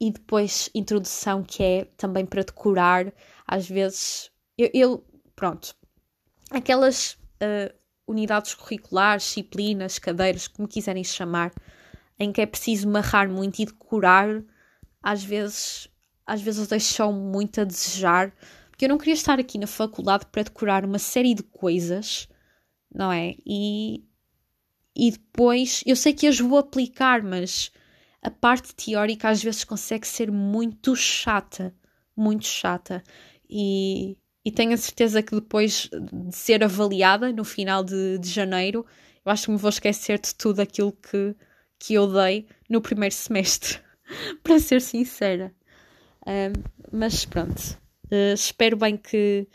e 0.00 0.10
depois 0.10 0.70
introdução, 0.74 1.42
que 1.42 1.62
é 1.62 1.84
também 1.96 2.24
para 2.24 2.42
decorar. 2.42 3.12
Às 3.46 3.68
vezes, 3.68 4.30
eu, 4.56 4.70
eu 4.72 5.04
pronto, 5.36 5.74
aquelas 6.50 7.12
uh, 7.12 7.74
unidades 8.10 8.54
curriculares, 8.54 9.24
disciplinas, 9.24 9.98
cadeiras, 9.98 10.48
como 10.48 10.68
quiserem 10.68 11.04
chamar, 11.04 11.52
em 12.18 12.32
que 12.32 12.40
é 12.40 12.46
preciso 12.46 12.88
amarrar 12.88 13.28
muito 13.28 13.60
e 13.60 13.66
decorar, 13.66 14.42
às 15.02 15.22
vezes, 15.22 15.88
às 16.26 16.42
vezes 16.42 16.66
deixam 16.66 17.12
muito 17.12 17.60
a 17.60 17.64
desejar, 17.64 18.32
porque 18.70 18.84
eu 18.84 18.88
não 18.88 18.98
queria 18.98 19.14
estar 19.14 19.38
aqui 19.38 19.58
na 19.58 19.66
faculdade 19.66 20.26
para 20.26 20.42
decorar 20.42 20.84
uma 20.84 20.98
série 20.98 21.34
de 21.34 21.42
coisas, 21.42 22.28
não 22.94 23.12
é? 23.12 23.36
E, 23.46 24.04
e 24.94 25.12
depois, 25.12 25.82
eu 25.86 25.96
sei 25.96 26.12
que 26.12 26.26
as 26.26 26.38
vou 26.38 26.58
aplicar, 26.58 27.22
mas 27.22 27.70
a 28.22 28.30
parte 28.30 28.74
teórica 28.74 29.30
às 29.30 29.42
vezes 29.42 29.64
consegue 29.64 30.06
ser 30.06 30.30
muito 30.30 30.94
chata, 30.94 31.74
muito 32.16 32.44
chata. 32.44 33.02
E, 33.48 34.16
e 34.44 34.50
tenho 34.50 34.72
a 34.72 34.76
certeza 34.76 35.22
que 35.22 35.34
depois 35.34 35.88
de 35.92 36.34
ser 36.34 36.64
avaliada 36.64 37.32
no 37.32 37.44
final 37.44 37.84
de, 37.84 38.18
de 38.18 38.28
janeiro, 38.28 38.86
eu 39.24 39.30
acho 39.30 39.46
que 39.46 39.50
me 39.50 39.58
vou 39.58 39.68
esquecer 39.68 40.18
de 40.18 40.34
tudo 40.34 40.60
aquilo 40.60 40.92
que, 40.92 41.34
que 41.78 41.94
eu 41.94 42.10
dei 42.10 42.46
no 42.68 42.80
primeiro 42.80 43.14
semestre, 43.14 43.78
para 44.42 44.58
ser 44.58 44.80
sincera. 44.80 45.54
Um, 46.26 46.52
mas 46.92 47.24
pronto, 47.24 47.78
uh, 48.10 48.34
espero 48.34 48.76
bem 48.76 48.96
que, 48.96 49.46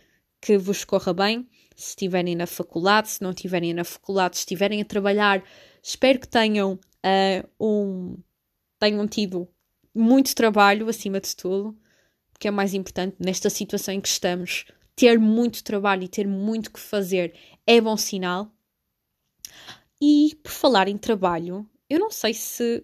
que 0.41 0.57
vos 0.57 0.83
corra 0.83 1.13
bem. 1.13 1.47
Se 1.75 1.89
estiverem 1.89 2.35
na 2.35 2.47
faculdade, 2.47 3.09
se 3.09 3.21
não 3.21 3.31
estiverem 3.31 3.73
na 3.73 3.83
faculdade, 3.83 4.37
se 4.37 4.41
estiverem 4.41 4.81
a 4.81 4.85
trabalhar, 4.85 5.43
espero 5.83 6.19
que 6.19 6.27
tenham 6.27 6.73
uh, 6.73 7.49
um, 7.59 8.17
tenham 8.79 9.07
tido 9.07 9.47
muito 9.93 10.35
trabalho 10.35 10.87
acima 10.89 11.19
de 11.19 11.35
tudo, 11.35 11.77
que 12.39 12.47
é 12.47 12.51
mais 12.51 12.73
importante 12.73 13.15
nesta 13.19 13.49
situação 13.49 13.93
em 13.93 14.01
que 14.01 14.07
estamos. 14.07 14.65
Ter 14.95 15.19
muito 15.19 15.63
trabalho 15.63 16.03
e 16.03 16.07
ter 16.07 16.27
muito 16.27 16.71
que 16.71 16.79
fazer 16.79 17.33
é 17.65 17.81
bom 17.81 17.97
sinal. 17.97 18.51
E 20.01 20.37
por 20.43 20.51
falar 20.51 20.87
em 20.87 20.97
trabalho, 20.97 21.69
eu 21.89 21.99
não 21.99 22.11
sei 22.11 22.33
se 22.33 22.83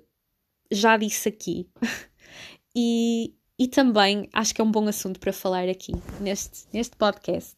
já 0.71 0.95
disse 0.97 1.27
aqui, 1.27 1.69
e, 2.75 3.33
e 3.59 3.67
também 3.67 4.29
acho 4.31 4.55
que 4.55 4.61
é 4.61 4.63
um 4.63 4.71
bom 4.71 4.87
assunto 4.87 5.19
para 5.19 5.33
falar 5.33 5.67
aqui 5.67 5.91
neste, 6.19 6.65
neste 6.73 6.95
podcast, 6.95 7.55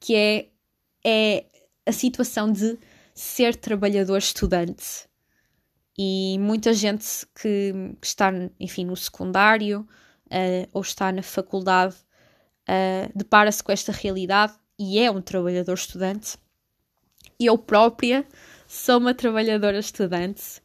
que 0.00 0.14
é, 0.14 0.48
é 1.04 1.44
a 1.86 1.92
situação 1.92 2.50
de 2.50 2.78
ser 3.14 3.54
trabalhador 3.56 4.18
estudante 4.18 5.06
e 5.96 6.36
muita 6.40 6.72
gente 6.74 7.06
que, 7.40 7.72
que 8.00 8.06
está, 8.06 8.32
enfim, 8.58 8.84
no 8.84 8.96
secundário 8.96 9.86
uh, 10.34 10.68
ou 10.72 10.82
está 10.82 11.12
na 11.12 11.22
faculdade 11.22 11.94
uh, 12.68 13.10
depara-se 13.14 13.62
com 13.62 13.70
esta 13.70 13.92
realidade 13.92 14.54
e 14.78 14.98
é 14.98 15.10
um 15.10 15.22
trabalhador 15.22 15.74
estudante. 15.74 16.36
Eu 17.38 17.56
própria 17.56 18.26
sou 18.66 18.98
uma 18.98 19.14
trabalhadora 19.14 19.78
estudante 19.78 20.60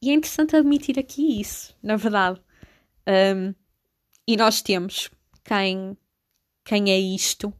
e 0.00 0.10
é 0.10 0.14
interessante 0.14 0.54
admitir 0.54 0.98
aqui 0.98 1.40
isso, 1.40 1.76
na 1.82 1.96
verdade. 1.96 2.40
Um, 3.06 3.54
e 4.26 4.36
nós 4.36 4.62
temos 4.62 5.10
quem, 5.44 5.96
quem 6.64 6.90
é 6.90 6.98
isto, 6.98 7.52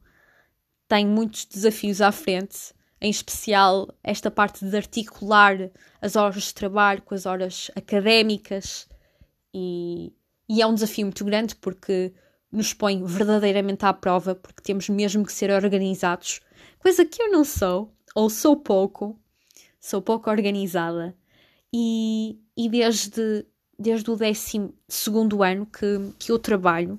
tem 0.87 1.07
muitos 1.07 1.45
desafios 1.45 2.01
à 2.01 2.13
frente 2.13 2.75
em 3.01 3.11
especial 3.11 3.89
esta 4.03 4.31
parte 4.31 4.65
de 4.65 4.77
articular 4.77 5.57
as 6.01 6.17
horas 6.17 6.45
de 6.45 6.55
trabalho 6.55 7.03
com 7.03 7.15
as 7.15 7.27
horas 7.27 7.71
académicas 7.77 8.89
e, 9.55 10.13
e 10.49 10.63
é 10.63 10.67
um 10.67 10.75
desafio 10.75 11.07
muito 11.07 11.25
grande 11.25 11.55
porque 11.57 12.13
nos 12.51 12.73
põe 12.73 13.05
verdadeiramente 13.05 13.85
à 13.85 13.93
prova 13.93 14.35
porque 14.35 14.63
temos 14.63 14.89
mesmo 14.89 15.25
que 15.25 15.33
ser 15.33 15.51
organizados, 15.51 16.41
coisa 16.79 17.05
que 17.05 17.23
eu 17.23 17.31
não 17.31 17.45
sou, 17.45 17.93
ou 18.15 18.31
sou 18.31 18.57
pouco, 18.57 19.19
sou 19.79 20.01
pouco 20.01 20.31
organizada. 20.31 21.15
E, 21.73 22.39
e 22.57 22.69
desde, 22.69 23.45
desde 23.79 24.11
o 24.11 24.17
décimo 24.17 24.75
segundo 24.89 25.43
ano 25.43 25.67
que, 25.67 26.13
que 26.19 26.33
eu 26.33 26.39
trabalho 26.39 26.99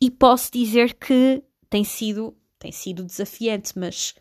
e 0.00 0.10
posso 0.10 0.52
dizer 0.52 0.94
que 0.94 1.42
tem 1.68 1.84
sido, 1.84 2.36
tem 2.58 2.72
sido 2.72 3.04
desafiante, 3.04 3.78
mas 3.78 4.14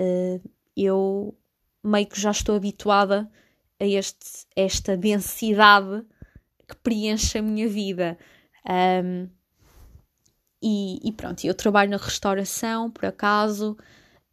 uh, 0.00 0.40
eu 0.76 1.36
meio 1.82 2.06
que 2.06 2.20
já 2.20 2.30
estou 2.30 2.56
habituada 2.56 3.30
a 3.78 3.84
este, 3.84 4.46
esta 4.56 4.96
densidade 4.96 6.04
que 6.68 6.76
preenche 6.76 7.38
a 7.38 7.42
minha 7.42 7.68
vida. 7.68 8.18
Um, 8.68 9.28
e, 10.62 10.98
e, 11.06 11.12
pronto, 11.12 11.44
eu 11.44 11.54
trabalho 11.54 11.90
na 11.90 11.98
restauração, 11.98 12.90
por 12.90 13.04
acaso, 13.04 13.76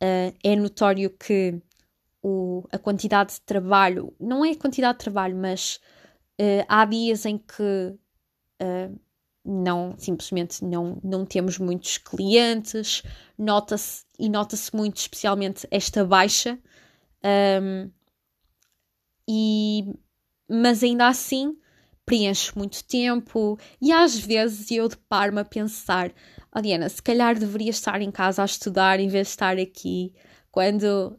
uh, 0.01 0.37
é 0.43 0.55
notório 0.55 1.09
que 1.09 1.61
o, 2.23 2.63
a 2.71 2.77
quantidade 2.77 3.33
de 3.33 3.41
trabalho, 3.41 4.13
não 4.19 4.45
é 4.45 4.51
a 4.51 4.55
quantidade 4.55 4.97
de 4.97 5.03
trabalho, 5.03 5.35
mas 5.35 5.79
uh, 6.39 6.65
há 6.69 6.85
dias 6.85 7.25
em 7.25 7.37
que 7.37 7.97
uh, 8.61 8.99
não, 9.43 9.95
simplesmente 9.97 10.63
não, 10.63 10.99
não 11.03 11.25
temos 11.25 11.57
muitos 11.57 11.97
clientes, 11.97 13.03
nota-se 13.37 14.05
e 14.17 14.29
nota-se 14.29 14.73
muito 14.75 14.97
especialmente 14.97 15.67
esta 15.71 16.05
baixa, 16.05 16.57
um, 17.61 17.91
e, 19.27 19.93
mas 20.49 20.83
ainda 20.83 21.07
assim 21.07 21.57
preenche 22.11 22.51
muito 22.57 22.83
tempo 22.83 23.57
e 23.81 23.89
às 23.89 24.19
vezes 24.19 24.69
eu 24.69 24.89
deparo-me 24.89 25.39
a 25.39 25.45
pensar: 25.45 26.11
Diana, 26.61 26.89
se 26.89 27.01
calhar 27.01 27.39
deveria 27.39 27.69
estar 27.69 28.01
em 28.01 28.11
casa 28.11 28.41
a 28.41 28.45
estudar 28.45 28.99
em 28.99 29.07
vez 29.07 29.27
de 29.27 29.31
estar 29.31 29.57
aqui, 29.57 30.13
quando 30.51 31.17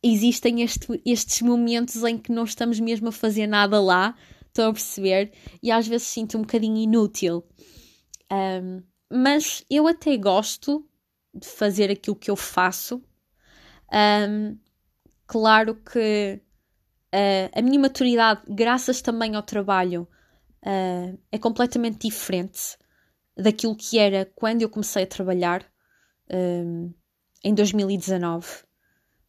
existem 0.00 0.62
este, 0.62 1.02
estes 1.04 1.42
momentos 1.42 2.04
em 2.04 2.16
que 2.16 2.30
não 2.30 2.44
estamos 2.44 2.78
mesmo 2.78 3.08
a 3.08 3.12
fazer 3.12 3.48
nada 3.48 3.80
lá, 3.80 4.14
estão 4.46 4.70
a 4.70 4.72
perceber? 4.72 5.32
E 5.60 5.72
às 5.72 5.88
vezes 5.88 6.06
sinto 6.06 6.38
um 6.38 6.42
bocadinho 6.42 6.76
inútil. 6.76 7.44
Um, 8.30 8.80
mas 9.10 9.64
eu 9.68 9.88
até 9.88 10.16
gosto 10.16 10.88
de 11.34 11.48
fazer 11.48 11.90
aquilo 11.90 12.14
que 12.14 12.30
eu 12.30 12.36
faço. 12.36 13.02
Um, 13.92 14.56
claro 15.26 15.74
que 15.74 16.40
uh, 17.12 17.58
a 17.58 17.60
minha 17.60 17.80
maturidade, 17.80 18.42
graças 18.48 19.02
também 19.02 19.34
ao 19.34 19.42
trabalho, 19.42 20.06
uh, 20.62 21.18
é 21.30 21.38
completamente 21.38 22.08
diferente 22.08 22.76
daquilo 23.36 23.76
que 23.76 23.98
era 23.98 24.30
quando 24.34 24.62
eu 24.62 24.68
comecei 24.68 25.04
a 25.04 25.06
trabalhar 25.06 25.64
um, 26.30 26.92
em 27.44 27.54
2019. 27.54 28.46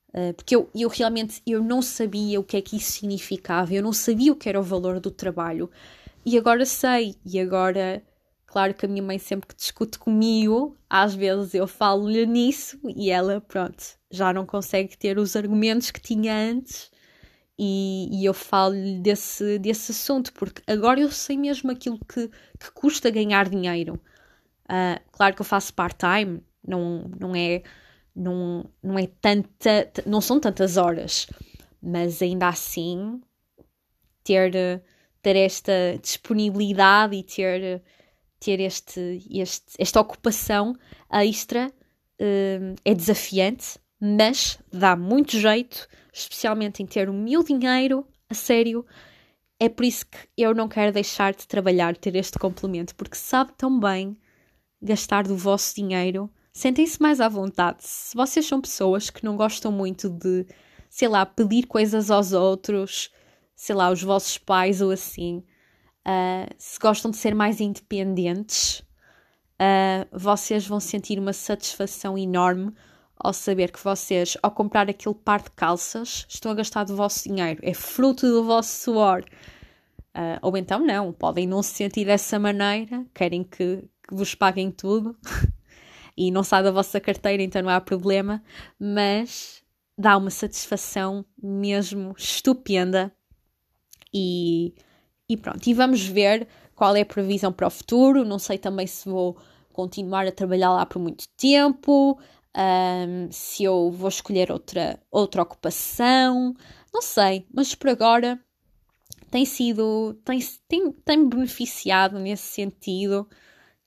Uh, 0.10 0.34
porque 0.34 0.56
eu, 0.56 0.70
eu 0.74 0.90
realmente 0.90 1.42
eu 1.46 1.64
não 1.64 1.82
sabia 1.82 2.40
o 2.40 2.44
que 2.44 2.58
é 2.58 2.62
que 2.62 2.78
isso 2.78 2.94
significava, 2.94 3.74
eu 3.74 3.84
não 3.84 3.94
sabia 3.94 4.32
o 4.32 4.36
que 4.36 4.50
era 4.50 4.60
o 4.60 4.64
valor 4.64 5.00
do 5.00 5.12
trabalho. 5.12 5.70
E 6.26 6.38
agora 6.38 6.66
sei, 6.66 7.16
e 7.26 7.40
agora 7.40 8.04
Claro 8.52 8.74
que 8.74 8.84
a 8.84 8.90
minha 8.90 9.04
mãe 9.04 9.20
sempre 9.20 9.48
que 9.48 9.56
discute 9.56 10.00
comigo, 10.00 10.76
às 10.90 11.14
vezes 11.14 11.54
eu 11.54 11.68
falo-lhe 11.68 12.26
nisso 12.26 12.80
e 12.84 13.12
ela, 13.12 13.40
pronto, 13.42 13.84
já 14.10 14.34
não 14.34 14.44
consegue 14.44 14.98
ter 14.98 15.20
os 15.20 15.36
argumentos 15.36 15.92
que 15.92 16.02
tinha 16.02 16.34
antes 16.34 16.90
e, 17.60 18.08
e 18.12 18.26
eu 18.26 18.34
falo-lhe 18.34 19.00
desse, 19.02 19.60
desse 19.60 19.92
assunto, 19.92 20.32
porque 20.34 20.62
agora 20.66 21.00
eu 21.00 21.12
sei 21.12 21.38
mesmo 21.38 21.70
aquilo 21.72 22.00
que, 22.06 22.30
que 22.60 22.72
custa 22.74 23.10
ganhar 23.10 23.50
dinheiro. 23.50 24.00
Uh, 24.66 25.00
claro 25.12 25.36
que 25.36 25.42
eu 25.42 25.46
faço 25.46 25.74
part-time, 25.74 26.42
não, 26.66 27.12
não 27.20 27.36
é 27.36 27.64
não, 28.16 28.70
não 28.82 28.98
é 28.98 29.08
tanta, 29.22 29.92
não 30.06 30.22
são 30.22 30.40
tantas 30.40 30.78
horas, 30.78 31.28
mas 31.82 32.22
ainda 32.22 32.48
assim 32.48 33.22
ter, 34.24 34.54
ter 35.22 35.36
esta 35.36 35.74
disponibilidade 36.02 37.16
e 37.16 37.24
ter 37.24 37.82
ter 38.40 38.60
este, 38.60 39.22
este, 39.30 39.76
esta 39.78 40.00
ocupação 40.00 40.76
extra 41.12 41.68
uh, 41.68 42.76
é 42.86 42.96
desafiante, 42.96 43.78
mas 44.00 44.60
dá 44.72 44.96
muito 44.96 45.38
jeito, 45.38 45.88
especialmente 46.14 46.82
em 46.82 46.86
ter 46.86 47.10
o 47.10 47.14
meu 47.14 47.44
dinheiro 47.44 48.06
a 48.30 48.34
sério. 48.34 48.86
É 49.60 49.68
por 49.68 49.84
isso 49.84 50.06
que 50.06 50.18
eu 50.38 50.54
não 50.56 50.68
quero 50.68 50.94
deixar 50.94 51.34
de 51.34 51.48
trabalhar, 51.48 51.96
ter 51.98 52.16
este 52.16 52.40
complemento, 52.40 52.96
porque 52.96 53.16
sabe 53.16 53.52
tão 53.58 53.80
bem 53.80 54.18
gastar 54.82 55.24
do 55.28 55.36
vosso 55.36 55.76
dinheiro. 55.76 56.30
Sentem-se 56.54 57.02
mais 57.02 57.20
à 57.20 57.28
vontade. 57.28 57.78
Se 57.82 58.16
vocês 58.16 58.46
são 58.46 58.62
pessoas 58.62 59.10
que 59.10 59.24
não 59.24 59.36
gostam 59.36 59.72
muito 59.72 60.10
de, 60.10 60.46
sei 60.90 61.08
lá, 61.08 61.26
pedir 61.26 61.68
coisas 61.68 62.10
aos 62.10 62.32
outros, 62.32 63.12
sei 63.56 63.76
lá, 63.76 63.92
os 63.92 64.02
vossos 64.02 64.38
pais 64.38 64.82
ou 64.82 64.92
assim, 64.92 65.44
Uh, 66.08 66.50
se 66.58 66.80
gostam 66.80 67.12
de 67.12 67.18
ser 67.18 67.36
mais 67.36 67.60
independentes, 67.60 68.80
uh, 69.60 70.08
vocês 70.12 70.66
vão 70.66 70.80
sentir 70.80 71.20
uma 71.20 71.34
satisfação 71.34 72.18
enorme 72.18 72.74
ao 73.20 73.34
saber 73.34 73.72
que 73.72 73.84
vocês, 73.84 74.38
ao 74.42 74.52
comprar 74.52 74.90
aquele 74.90 75.16
par 75.16 75.42
de 75.42 75.52
calças, 75.52 76.26
estão 76.30 76.52
a 76.52 76.56
gastar 76.56 76.86
do 76.86 76.96
vosso 76.96 77.28
dinheiro, 77.28 77.60
é 77.64 77.74
fruto 77.74 78.26
do 78.28 78.44
vosso 78.44 78.84
suor. 78.84 79.24
Uh, 80.16 80.40
ou 80.42 80.58
então 80.58 80.80
não, 80.80 81.12
podem 81.12 81.48
não 81.48 81.62
se 81.62 81.74
sentir 81.76 82.06
dessa 82.06 82.40
maneira, 82.40 83.06
querem 83.14 83.44
que, 83.44 83.84
que 84.08 84.16
vos 84.16 84.36
paguem 84.36 84.72
tudo. 84.72 85.16
E 86.22 86.32
não 86.32 86.44
sai 86.44 86.62
da 86.62 86.70
vossa 86.70 87.00
carteira, 87.00 87.42
então 87.42 87.62
não 87.62 87.70
há 87.70 87.80
problema, 87.80 88.44
mas 88.78 89.64
dá 89.98 90.18
uma 90.18 90.30
satisfação 90.30 91.24
mesmo 91.42 92.14
estupenda. 92.18 93.10
E 94.14 94.74
e 95.30 95.38
pronto, 95.38 95.68
e 95.68 95.74
vamos 95.76 96.04
ver 96.04 96.48
qual 96.76 96.96
é 96.96 97.02
a 97.02 97.06
previsão 97.06 97.54
para 97.54 97.68
o 97.68 97.70
futuro. 97.70 98.26
Não 98.26 98.40
sei 98.40 98.58
também 98.58 98.88
se 98.88 99.08
vou 99.08 99.38
continuar 99.72 100.26
a 100.26 100.32
trabalhar 100.32 100.72
lá 100.72 100.86
por 100.86 101.00
muito 101.00 101.26
tempo, 101.38 102.20
um, 102.60 103.32
se 103.32 103.64
eu 103.64 103.90
vou 103.90 104.10
escolher 104.10 104.52
outra, 104.52 105.00
outra 105.10 105.42
ocupação, 105.42 106.54
não 106.94 107.02
sei, 107.02 107.48
mas 107.54 107.74
por 107.74 107.90
agora 107.90 108.38
tem 109.32 109.46
sido, 109.46 110.20
tem, 110.26 110.40
tem, 110.68 110.92
tem 110.92 111.30
beneficiado 111.30 112.20
nesse 112.20 112.44
sentido. 112.44 113.28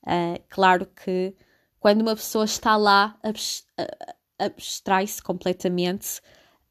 Uh, 0.03 0.41
claro 0.49 0.87
que 0.87 1.35
quando 1.79 2.01
uma 2.01 2.15
pessoa 2.15 2.45
está 2.45 2.75
lá, 2.75 3.19
abstrai-se 4.39 5.21
completamente 5.21 6.19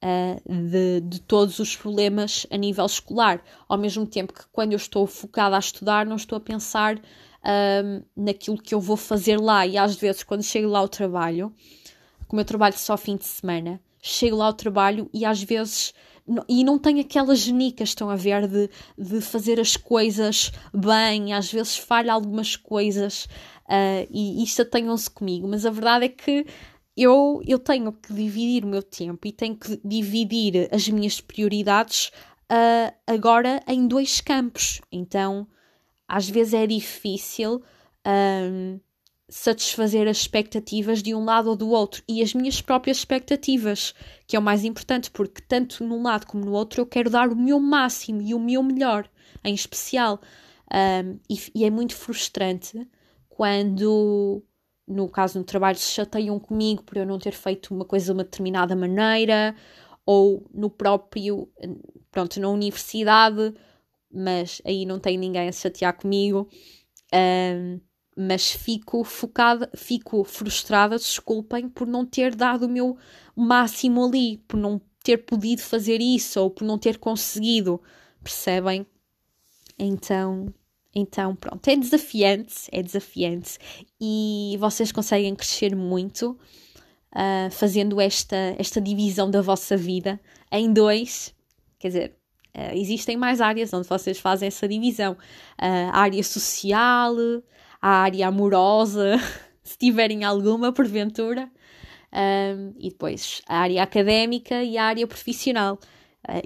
uh, 0.03 0.71
de, 0.71 1.01
de, 1.03 1.21
todos 1.21 1.59
os 1.59 1.77
problemas 1.77 2.47
a 2.51 2.57
nível 2.57 2.87
escolar, 2.87 3.43
ao 3.69 3.79
mesmo 3.79 4.07
tempo 4.07 4.33
que 4.33 4.47
quando 4.51 4.73
eu 4.73 4.77
estou 4.77 5.07
focada 5.07 5.55
a 5.55 5.61
estudar, 5.61 6.05
não 6.07 6.17
estou 6.17 6.37
a 6.37 6.41
pensar 6.41 6.97
uh, 6.97 8.05
naquilo 8.17 8.61
que 8.61 8.75
eu 8.75 8.81
vou 8.81 8.97
fazer 8.97 9.38
lá. 9.38 9.67
E 9.67 9.77
às 9.77 9.97
vezes, 9.97 10.23
quando 10.23 10.43
chego 10.43 10.69
lá 10.69 10.81
ao 10.81 10.88
trabalho, 10.88 11.55
como 12.33 12.40
eu 12.40 12.47
trabalho 12.47 12.79
só 12.79 12.97
fim 12.97 13.14
de 13.14 13.27
semana, 13.27 13.79
chego 14.01 14.37
lá 14.37 14.47
ao 14.47 14.55
trabalho 14.55 15.07
e 15.12 15.23
às 15.23 15.42
vezes 15.42 15.92
e 16.49 16.64
não 16.64 16.79
tenho 16.79 17.03
aquelas 17.03 17.40
genicas, 17.40 17.90
estão 17.90 18.09
a 18.09 18.16
ver, 18.16 18.49
de, 18.49 18.71
de 18.97 19.21
fazer 19.21 19.61
as 19.61 19.77
coisas 19.77 20.51
bem, 20.73 21.35
às 21.35 21.53
vezes 21.53 21.77
falha 21.77 22.11
algumas 22.11 22.57
coisas 22.57 23.27
uh, 23.66 24.09
e 24.11 24.42
isto 24.42 24.62
atenham-se 24.62 25.11
comigo, 25.11 25.47
mas 25.47 25.66
a 25.66 25.71
verdade 25.71 26.07
é 26.07 26.09
que 26.09 26.47
eu, 26.97 27.42
eu 27.47 27.59
tenho 27.59 27.92
que 27.92 28.14
dividir 28.14 28.64
o 28.64 28.68
meu 28.68 28.83
tempo 28.83 29.29
e 29.29 29.33
tenho 29.33 29.55
que 29.55 29.79
dividir 29.85 30.71
as 30.73 30.88
minhas 30.88 31.21
prioridades 31.21 32.11
uh, 32.51 32.95
agora 33.07 33.62
em 33.68 33.87
dois 33.87 34.23
campos. 34.23 34.81
Então, 34.90 35.47
às 36.09 36.31
vezes 36.31 36.55
é 36.55 36.66
difícil 36.66 37.62
um, 38.07 38.81
satisfazer 39.33 40.07
as 40.07 40.18
expectativas 40.18 41.03
de 41.03 41.14
um 41.14 41.25
lado 41.25 41.49
ou 41.49 41.57
do 41.57 41.71
outro 41.71 42.03
e 42.07 42.23
as 42.23 42.35
minhas 42.35 42.61
próprias 42.61 42.99
expectativas, 42.99 43.95
que 44.27 44.37
é 44.37 44.38
o 44.38 44.42
mais 44.42 44.62
importante, 44.62 45.11
porque 45.11 45.40
tanto 45.40 45.83
num 45.83 46.03
lado 46.03 46.27
como 46.27 46.45
no 46.45 46.53
outro 46.53 46.83
eu 46.83 46.87
quero 46.87 47.09
dar 47.09 47.31
o 47.31 47.37
meu 47.37 47.59
máximo 47.59 48.21
e 48.21 48.35
o 48.35 48.38
meu 48.38 48.62
melhor, 48.62 49.09
em 49.42 49.55
especial. 49.55 50.21
Um, 50.71 51.18
e, 51.31 51.38
e 51.55 51.64
é 51.64 51.71
muito 51.71 51.97
frustrante 51.97 52.87
quando 53.27 54.45
no 54.87 55.09
caso 55.09 55.38
no 55.38 55.45
trabalho, 55.45 55.79
se 55.79 55.92
chateiam 55.92 56.38
comigo 56.38 56.83
por 56.83 56.99
eu 56.99 57.07
não 57.07 57.18
ter 57.18 57.33
feito 57.33 57.75
uma 57.75 57.87
coisa 57.87 58.07
de 58.07 58.12
uma 58.12 58.25
determinada 58.25 58.77
maneira, 58.77 59.57
ou 60.05 60.47
no 60.53 60.68
próprio, 60.68 61.49
pronto, 62.11 62.38
na 62.38 62.51
universidade, 62.51 63.55
mas 64.12 64.61
aí 64.66 64.85
não 64.85 64.99
tem 64.99 65.16
ninguém 65.16 65.49
a 65.49 65.53
chatear 65.53 65.97
comigo. 65.97 66.49
Um, 67.14 67.81
mas 68.16 68.51
fico 68.51 69.03
focada, 69.05 69.70
fico 69.75 70.22
frustrada, 70.25 70.96
desculpem, 70.96 71.68
por 71.68 71.87
não 71.87 72.05
ter 72.05 72.35
dado 72.35 72.66
o 72.66 72.68
meu 72.68 72.96
máximo 73.35 74.05
ali, 74.05 74.38
por 74.48 74.57
não 74.57 74.81
ter 75.03 75.18
podido 75.18 75.62
fazer 75.62 76.01
isso 76.01 76.40
ou 76.40 76.51
por 76.51 76.64
não 76.64 76.79
ter 76.79 76.98
conseguido, 76.98 77.81
percebem? 78.22 78.87
Então, 79.79 80.53
então, 80.94 81.35
pronto, 81.35 81.66
é 81.68 81.77
desafiante, 81.77 82.68
é 82.70 82.83
desafiante. 82.83 83.59
E 84.01 84.57
vocês 84.61 84.92
conseguem 84.92 85.35
crescer 85.35 85.75
muito 85.75 86.38
uh, 87.12 87.51
fazendo 87.51 88.01
esta, 88.01 88.55
esta 88.59 88.81
divisão 88.81 89.31
da 89.31 89.40
vossa 89.40 89.77
vida 89.77 90.20
em 90.51 90.72
dois, 90.72 91.35
quer 91.79 91.88
dizer, 91.88 92.16
uh, 92.57 92.77
existem 92.77 93.16
mais 93.16 93.40
áreas 93.40 93.72
onde 93.72 93.88
vocês 93.88 94.18
fazem 94.18 94.48
essa 94.48 94.68
divisão: 94.68 95.12
uh, 95.12 95.90
área 95.92 96.22
social, 96.22 97.14
a 97.83 97.88
área 97.88 98.29
amorosa, 98.29 99.16
se 99.62 99.77
tiverem 99.77 100.25
alguma, 100.25 100.73
porventura, 100.73 101.51
e 102.79 102.90
depois 102.90 103.42
a 103.49 103.59
área 103.59 103.83
académica 103.83 104.62
e 104.62 104.79
a 104.79 104.85
área 104.85 105.07
profissional. 105.07 105.79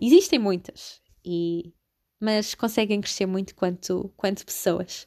existem 0.01 0.39
muitas 0.39 1.01
e 1.25 1.73
mas 2.21 2.55
conseguem 2.55 3.01
crescer 3.01 3.27
muito 3.27 3.55
quanto, 3.55 4.13
quanto 4.17 4.45
pessoas. 4.45 5.07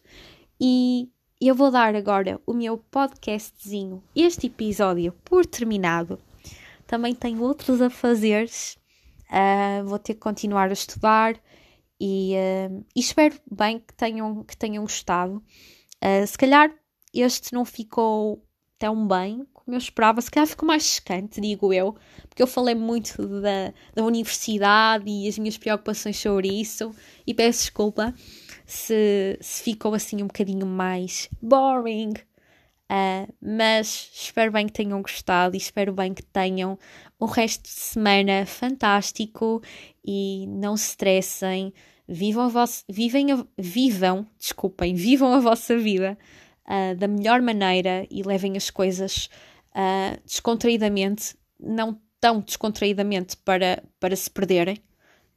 E 0.59 1.09
eu 1.41 1.55
vou 1.55 1.71
dar 1.71 1.95
agora 1.95 2.39
o 2.45 2.53
meu 2.53 2.77
podcastzinho, 2.77 4.03
este 4.15 4.47
episódio, 4.47 5.13
por 5.23 5.45
terminado. 5.45 6.19
Também 6.85 7.15
tenho 7.15 7.41
outros 7.41 7.81
a 7.81 7.89
fazer, 7.89 8.49
uh, 9.29 9.85
vou 9.87 9.99
ter 9.99 10.15
que 10.15 10.19
continuar 10.19 10.69
a 10.69 10.73
estudar 10.73 11.39
e, 11.99 12.33
uh, 12.35 12.85
e, 12.95 12.99
espero 12.99 13.39
bem 13.49 13.79
que 13.79 13.93
tenham, 13.93 14.43
que 14.43 14.57
tenham 14.57 14.83
gostado. 14.83 15.43
Uh, 16.03 16.25
se 16.25 16.37
calhar 16.37 16.73
este 17.13 17.53
não 17.53 17.65
ficou 17.65 18.43
tão 18.77 19.07
bem 19.07 19.45
como 19.53 19.75
eu 19.75 19.77
esperava. 19.77 20.21
Se 20.21 20.31
calhar 20.31 20.47
ficou 20.47 20.67
mais 20.67 20.83
secante, 20.83 21.41
digo 21.41 21.71
eu, 21.73 21.95
porque 22.27 22.41
eu 22.41 22.47
falei 22.47 22.73
muito 22.73 23.27
da, 23.41 23.73
da 23.93 24.03
universidade 24.03 25.09
e 25.09 25.27
as 25.27 25.37
minhas 25.37 25.57
preocupações 25.57 26.17
sobre 26.17 26.47
isso. 26.47 26.91
E 27.27 27.33
peço 27.33 27.59
desculpa 27.59 28.13
se, 28.65 29.37
se 29.41 29.63
ficou 29.63 29.93
assim 29.93 30.23
um 30.23 30.27
bocadinho 30.27 30.65
mais 30.65 31.29
boring. 31.41 32.13
Uh, 32.91 33.31
mas 33.39 34.09
espero 34.11 34.51
bem 34.51 34.65
que 34.65 34.73
tenham 34.73 34.99
gostado 34.99 35.55
e 35.55 35.59
espero 35.59 35.93
bem 35.93 36.11
que 36.11 36.23
tenham 36.23 36.79
o 37.19 37.27
resto 37.27 37.61
de 37.61 37.69
semana 37.69 38.47
fantástico 38.47 39.61
e 40.03 40.47
não 40.47 40.75
se 40.75 40.89
estressem, 40.89 41.71
vivam 42.09 42.45
a 42.45 42.49
vossa, 42.49 42.83
vivem 42.89 43.27
vivam, 43.57 44.25
desculpem, 44.39 44.95
vivam 44.95 45.33
a 45.33 45.39
vossa 45.39 45.77
vida 45.77 46.17
uh, 46.65 46.95
da 46.97 47.07
melhor 47.07 47.39
maneira 47.41 48.07
e 48.09 48.23
levem 48.23 48.57
as 48.57 48.71
coisas 48.71 49.29
uh, 49.75 50.19
descontraídamente, 50.25 51.35
não 51.59 52.01
tão 52.19 52.41
descontraídamente 52.41 53.37
para, 53.37 53.83
para 53.99 54.15
se 54.15 54.29
perderem 54.29 54.77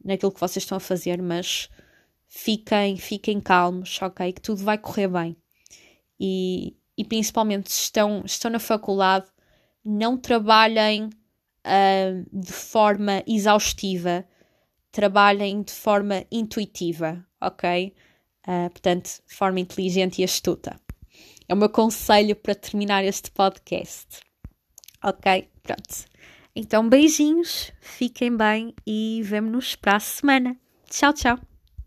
naquilo 0.03 0.33
que 0.33 0.41
vocês 0.41 0.65
estão 0.65 0.77
a 0.77 0.81
fazer, 0.81 1.21
mas 1.21 1.69
fiquem, 2.27 2.97
fiquem 2.97 3.39
calmos, 3.39 4.01
ok? 4.01 4.33
Que 4.33 4.41
tudo 4.41 4.65
vai 4.65 4.79
correr 4.79 5.09
bem. 5.09 5.37
E, 6.19 6.75
e 6.97 7.05
principalmente 7.05 7.71
se 7.71 7.83
estão, 7.83 8.23
estão 8.25 8.51
na 8.51 8.59
faculdade, 8.59 9.27
não 9.85 10.17
trabalhem 10.17 11.05
uh, 11.07 12.27
de 12.33 12.53
forma 12.53 13.23
exaustiva, 13.27 14.27
trabalhem 14.93 15.63
de 15.63 15.73
forma 15.73 16.25
intuitiva, 16.31 17.27
ok? 17.41 17.95
Uh, 18.47 18.71
portanto, 18.71 19.23
de 19.27 19.35
forma 19.35 19.59
inteligente 19.59 20.21
e 20.21 20.25
astuta. 20.25 20.79
É 21.49 21.55
o 21.55 21.57
meu 21.57 21.69
conselho 21.69 22.37
para 22.37 22.55
terminar 22.55 23.05
este 23.05 23.31
podcast. 23.31 24.21
Ok? 25.03 25.49
Pronto. 25.63 26.07
Então, 26.55 26.89
beijinhos, 26.89 27.73
fiquem 27.81 28.37
bem 28.37 28.75
e 28.87 29.23
vemo-nos 29.25 29.75
para 29.75 29.97
a 29.97 30.01
semana. 30.01 30.57
Tchau, 30.89 31.13
tchau. 31.13 31.52